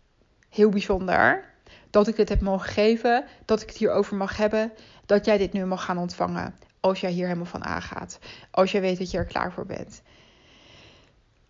heel 0.49 0.69
bijzonder 0.69 1.49
dat 1.89 2.07
ik 2.07 2.15
dit 2.15 2.29
heb 2.29 2.41
mogen 2.41 2.69
geven, 2.69 3.25
dat 3.45 3.61
ik 3.61 3.67
het 3.67 3.77
hierover 3.77 4.15
mag 4.15 4.37
hebben, 4.37 4.71
dat 5.05 5.25
jij 5.25 5.37
dit 5.37 5.53
nu 5.53 5.65
mag 5.65 5.83
gaan 5.83 5.97
ontvangen. 5.97 6.55
Als 6.79 6.99
jij 6.99 7.11
hier 7.11 7.25
helemaal 7.25 7.45
van 7.45 7.65
aangaat. 7.65 8.19
Als 8.51 8.71
jij 8.71 8.81
weet 8.81 8.97
dat 8.97 9.11
je 9.11 9.17
er 9.17 9.25
klaar 9.25 9.51
voor 9.51 9.65
bent. 9.65 10.01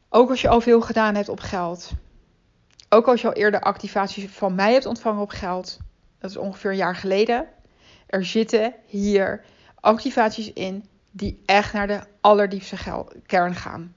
Ook 0.09 0.29
als 0.29 0.41
je 0.41 0.47
al 0.47 0.61
veel 0.61 0.81
gedaan 0.81 1.15
hebt 1.15 1.29
op 1.29 1.39
geld. 1.39 1.91
Ook 2.89 3.07
als 3.07 3.21
je 3.21 3.27
al 3.27 3.33
eerder 3.33 3.61
activaties 3.61 4.31
van 4.31 4.55
mij 4.55 4.73
hebt 4.73 4.85
ontvangen 4.85 5.21
op 5.21 5.29
geld. 5.29 5.77
Dat 6.19 6.29
is 6.29 6.37
ongeveer 6.37 6.71
een 6.71 6.77
jaar 6.77 6.95
geleden. 6.95 7.47
Er 8.07 8.25
zitten 8.25 8.73
hier 8.85 9.45
activaties 9.79 10.53
in 10.53 10.85
die 11.11 11.41
echt 11.45 11.73
naar 11.73 11.87
de 11.87 12.01
allerdiepste 12.21 13.05
kern 13.25 13.55
gaan. 13.55 13.95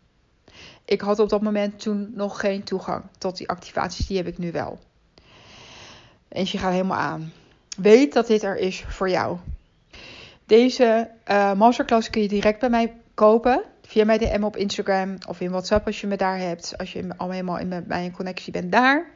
Ik 0.84 1.00
had 1.00 1.18
op 1.18 1.28
dat 1.28 1.42
moment 1.42 1.80
toen 1.80 2.10
nog 2.14 2.40
geen 2.40 2.62
toegang 2.62 3.04
tot 3.18 3.36
die 3.36 3.48
activaties. 3.48 4.06
Die 4.06 4.16
heb 4.16 4.26
ik 4.26 4.38
nu 4.38 4.52
wel. 4.52 4.78
En 6.28 6.44
je 6.46 6.58
gaat 6.58 6.72
helemaal 6.72 6.98
aan. 6.98 7.32
Weet 7.76 8.12
dat 8.12 8.26
dit 8.26 8.42
er 8.42 8.56
is 8.56 8.84
voor 8.88 9.10
jou. 9.10 9.38
Deze 10.46 11.10
uh, 11.28 11.52
masterclass 11.52 12.10
kun 12.10 12.22
je 12.22 12.28
direct 12.28 12.60
bij 12.60 12.70
mij 12.70 12.96
kopen. 13.14 13.62
Via 13.82 14.04
mijn 14.04 14.18
DM 14.18 14.42
op 14.42 14.56
Instagram 14.56 15.16
of 15.28 15.40
in 15.40 15.50
WhatsApp 15.50 15.86
als 15.86 16.00
je 16.00 16.06
me 16.06 16.16
daar 16.16 16.38
hebt. 16.38 16.78
Als 16.78 16.92
je 16.92 17.08
al 17.16 17.30
helemaal 17.30 17.58
in 17.58 17.84
mijn, 17.86 18.12
connectie 18.12 18.52
bent 18.52 18.72
daar. 18.72 19.10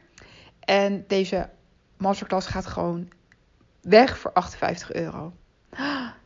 En 0.59 1.03
deze 1.07 1.49
masterclass 1.97 2.47
gaat 2.47 2.65
gewoon 2.65 3.07
weg 3.81 4.17
voor 4.17 4.33
58 4.33 4.93
euro. 4.93 5.33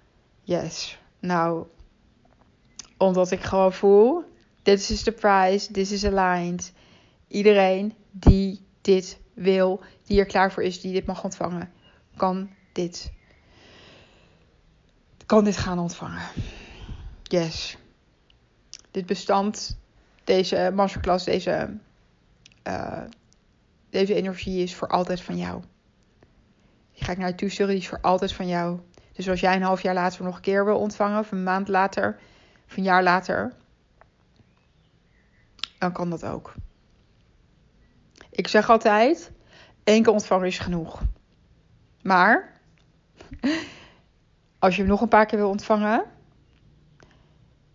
Yes. 0.45 0.99
Nou, 1.19 1.65
Omdat 2.97 3.31
ik 3.31 3.41
gewoon 3.41 3.73
voel, 3.73 4.23
dit 4.63 4.89
is 4.89 5.03
de 5.03 5.11
prize, 5.11 5.71
this 5.71 5.91
is 5.91 6.05
aligned. 6.05 6.73
Iedereen 7.27 7.93
die 8.11 8.65
dit 8.81 9.19
wil, 9.33 9.81
die 10.03 10.19
er 10.19 10.25
klaar 10.25 10.51
voor 10.51 10.63
is, 10.63 10.81
die 10.81 10.93
dit 10.93 11.05
mag 11.05 11.23
ontvangen, 11.23 11.71
kan 12.15 12.49
dit, 12.71 13.11
kan 15.25 15.43
dit 15.43 15.57
gaan 15.57 15.79
ontvangen. 15.79 16.21
Yes. 17.23 17.77
Dit 18.91 19.05
bestand, 19.05 19.77
deze 20.23 20.71
masterclass, 20.73 21.25
deze, 21.25 21.77
uh, 22.67 23.01
deze 23.89 24.13
energie 24.15 24.63
is 24.63 24.75
voor 24.75 24.87
altijd 24.87 25.21
van 25.21 25.37
jou. 25.37 25.61
Die 26.93 27.03
ga 27.03 27.11
ik 27.11 27.17
naar 27.17 27.27
je 27.27 27.35
toe 27.35 27.49
sturen, 27.49 27.73
die 27.73 27.81
is 27.81 27.89
voor 27.89 28.01
altijd 28.01 28.33
van 28.33 28.47
jou. 28.47 28.79
Dus 29.13 29.29
als 29.29 29.39
jij 29.39 29.55
een 29.55 29.61
half 29.61 29.81
jaar 29.81 29.93
later 29.93 30.23
nog 30.23 30.35
een 30.35 30.41
keer 30.41 30.65
wil 30.65 30.77
ontvangen, 30.77 31.19
of 31.19 31.31
een 31.31 31.43
maand 31.43 31.67
later, 31.67 32.19
of 32.67 32.77
een 32.77 32.83
jaar 32.83 33.03
later, 33.03 33.53
dan 35.83 35.91
kan 35.91 36.09
dat 36.09 36.25
ook. 36.25 36.53
Ik 38.29 38.47
zeg 38.47 38.69
altijd: 38.69 39.31
één 39.83 40.03
keer 40.03 40.13
ontvangen 40.13 40.47
is 40.47 40.59
genoeg. 40.59 41.01
Maar 42.01 42.59
als 44.59 44.75
je 44.75 44.81
hem 44.81 44.91
nog 44.91 45.01
een 45.01 45.07
paar 45.07 45.25
keer 45.25 45.39
wil 45.39 45.49
ontvangen, 45.49 46.03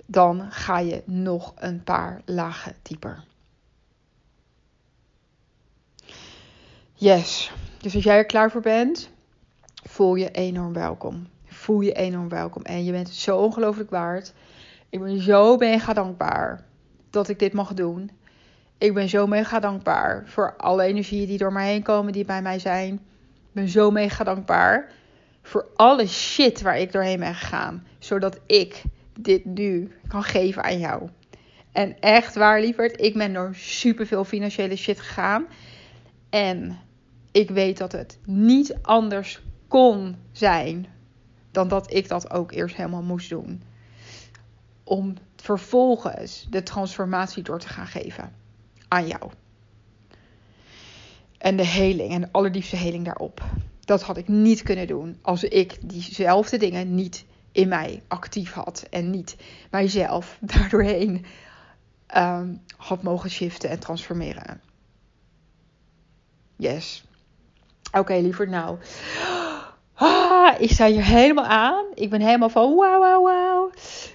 dan 0.07 0.51
ga 0.51 0.79
je 0.79 1.03
nog 1.07 1.53
een 1.57 1.83
paar 1.83 2.23
lagen 2.25 2.75
dieper. 2.83 3.25
Yes. 6.94 7.53
Dus 7.79 7.94
als 7.94 8.05
jij 8.05 8.16
er 8.16 8.27
klaar 8.27 8.51
voor 8.51 8.61
bent, 8.61 9.11
voel 9.83 10.14
je 10.14 10.31
enorm 10.31 10.73
welkom. 10.73 11.29
Voel 11.44 11.81
je 11.81 11.92
enorm 11.92 12.29
welkom. 12.29 12.62
En 12.62 12.85
je 12.85 12.92
bent 12.92 13.09
zo 13.09 13.38
ongelooflijk 13.38 13.90
waard. 13.90 14.33
Ik 14.88 15.01
ben 15.01 15.21
zo 15.21 15.57
mega 15.57 15.92
dankbaar 15.92 16.68
dat 17.11 17.29
ik 17.29 17.38
dit 17.38 17.53
mag 17.53 17.75
doen. 17.75 18.11
Ik 18.79 18.94
ben 18.94 19.09
zo 19.09 19.27
mega 19.27 19.61
dankbaar 19.61 20.23
voor 20.27 20.57
alle 20.57 20.83
energieën 20.83 21.27
die 21.27 21.38
door 21.38 21.53
mij 21.53 21.71
heen 21.71 21.83
komen, 21.83 22.12
die 22.12 22.25
bij 22.25 22.42
mij 22.42 22.59
zijn. 22.59 22.94
Ik 22.94 23.53
ben 23.53 23.68
zo 23.68 23.90
mega 23.90 24.25
dankbaar 24.25 24.92
voor 25.42 25.66
alle 25.77 26.07
shit 26.07 26.61
waar 26.61 26.79
ik 26.79 26.92
doorheen 26.92 27.18
ben 27.18 27.35
gegaan. 27.35 27.87
Zodat 27.99 28.40
ik 28.47 28.83
dit 29.18 29.44
nu 29.44 29.92
kan 30.09 30.23
geven 30.23 30.62
aan 30.64 30.79
jou. 30.79 31.09
En 31.73 32.01
echt 32.01 32.35
waar, 32.35 32.61
lieverd, 32.61 33.01
ik 33.01 33.14
ben 33.14 33.33
door 33.33 33.55
superveel 33.55 34.25
financiële 34.25 34.77
shit 34.77 35.01
gegaan. 35.01 35.47
En 36.31 36.79
ik 37.33 37.51
weet 37.51 37.79
dat 37.79 37.92
het 37.92 38.18
niet 38.25 38.77
anders 38.83 39.40
kon 39.68 40.16
zijn 40.33 40.87
dan 41.51 41.68
dat 41.68 41.92
ik 41.92 42.09
dat 42.09 42.31
ook 42.31 42.53
eerst 42.53 42.77
helemaal 42.77 43.03
moest 43.03 43.29
doen. 43.29 43.62
Om 44.85 45.14
vervolgens 45.42 46.46
de 46.51 46.62
transformatie 46.62 47.42
door 47.42 47.59
te 47.59 47.68
gaan 47.68 47.87
geven 47.87 48.33
aan 48.88 49.07
jou. 49.07 49.31
En 51.38 51.57
de 51.57 51.66
heling 51.66 52.12
en 52.12 52.20
de 52.20 52.29
allerdiepste 52.33 52.77
heling 52.77 53.05
daarop. 53.05 53.44
Dat 53.81 54.03
had 54.03 54.16
ik 54.16 54.29
niet 54.29 54.62
kunnen 54.62 54.87
doen 54.87 55.18
als 55.22 55.44
ik 55.44 55.79
diezelfde 55.83 56.57
dingen 56.57 56.94
niet 56.94 57.24
in 57.53 57.68
mij 57.68 58.03
actief 58.09 58.53
had. 58.53 58.87
En 58.90 59.11
niet 59.11 59.37
mijzelf 59.70 60.38
daardoorheen 60.53 61.24
um, 62.16 62.62
had 62.77 63.03
mogen 63.03 63.31
shiften 63.31 63.70
en 63.70 63.79
transformeren. 63.79 64.61
Yes. 66.57 67.05
Oké, 67.88 67.98
okay, 67.98 68.20
liever 68.20 68.48
nou. 68.48 68.79
Ah, 70.38 70.61
ik 70.61 70.70
sta 70.70 70.87
hier 70.87 71.05
helemaal 71.05 71.46
aan. 71.46 71.85
Ik 71.94 72.11
ben 72.11 72.20
helemaal 72.20 72.48
van 72.48 72.77
wauw, 72.77 73.01
wauw, 73.01 73.22
wauw. 73.22 73.70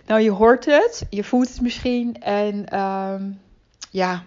Nou, 0.06 0.22
je 0.22 0.32
hoort 0.32 0.66
het. 0.66 1.06
Je 1.10 1.24
voelt 1.24 1.50
het 1.50 1.62
misschien. 1.62 2.22
En 2.22 2.80
um, 2.80 3.40
ja, 3.90 4.24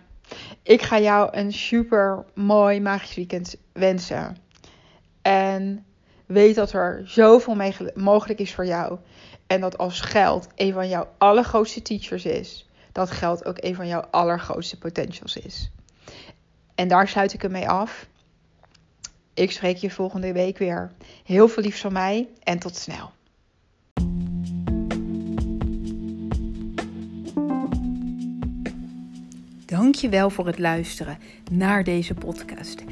ik 0.63 0.83
ga 0.83 0.99
jou 0.99 1.37
een 1.37 1.53
super 1.53 2.25
mooi 2.35 2.81
magisch 2.81 3.15
weekend 3.15 3.57
wensen. 3.73 4.37
En 5.23 5.85
weet 6.27 6.55
dat 6.55 6.73
er 6.73 7.03
zoveel 7.05 7.57
mogelijk 7.95 8.39
is 8.41 8.55
voor 8.55 8.67
jou. 8.67 8.99
En 9.47 9.61
dat 9.61 9.79
als 9.79 10.01
geld 10.01 10.49
een 10.55 10.73
van 10.73 10.89
jouw 10.89 11.09
allergrootste 11.19 11.83
teachers 11.83 12.25
is, 12.25 12.69
dat 12.93 13.11
geld 13.11 13.45
ook 13.45 13.57
een 13.61 13.75
van 13.75 13.87
jouw 13.87 14.05
allergrootste 14.11 14.79
potentials 14.79 15.37
is. 15.37 15.71
En 16.75 16.89
daar 16.89 17.09
sluit 17.09 17.33
ik 17.33 17.43
hem 17.43 17.53
mee 17.53 17.69
af. 17.69 18.07
Ik 19.37 19.51
spreek 19.51 19.77
je 19.77 19.91
volgende 19.91 20.33
week 20.33 20.59
weer. 20.59 20.93
Heel 21.25 21.49
veel 21.49 21.63
liefs 21.63 21.81
van 21.81 21.93
mij 21.93 22.29
en 22.43 22.59
tot 22.59 22.77
snel. 22.77 23.11
Dankjewel 29.67 30.31
voor 30.31 30.47
het 30.47 30.59
luisteren 30.59 31.19
naar 31.51 31.85
deze 31.85 32.15
podcast. 32.15 32.85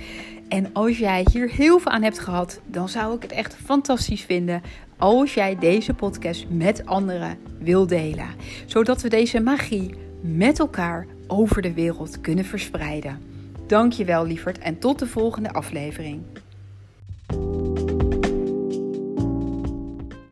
En 0.49 0.73
als 0.73 0.99
jij 0.99 1.27
hier 1.33 1.51
heel 1.51 1.79
veel 1.79 1.93
aan 1.93 2.03
hebt 2.03 2.19
gehad, 2.19 2.61
dan 2.67 2.89
zou 2.89 3.17
ik 3.17 3.23
het 3.23 3.33
echt 3.33 3.55
fantastisch 3.55 4.23
vinden 4.23 4.63
als 4.97 5.35
jij 5.35 5.59
deze 5.59 5.95
podcast 5.95 6.47
met 6.49 6.87
anderen 6.87 7.39
wil 7.59 7.87
delen. 7.87 8.29
Zodat 8.67 9.03
we 9.03 9.09
deze 9.09 9.41
magie 9.41 9.95
met 10.21 10.59
elkaar 10.59 11.07
over 11.27 11.63
de 11.63 11.73
wereld 11.73 12.21
kunnen 12.21 12.45
verspreiden. 12.45 13.34
Dankjewel 13.67 14.27
lieverd 14.27 14.59
en 14.59 14.79
tot 14.79 14.99
de 14.99 15.07
volgende 15.07 15.53
aflevering. 15.53 16.23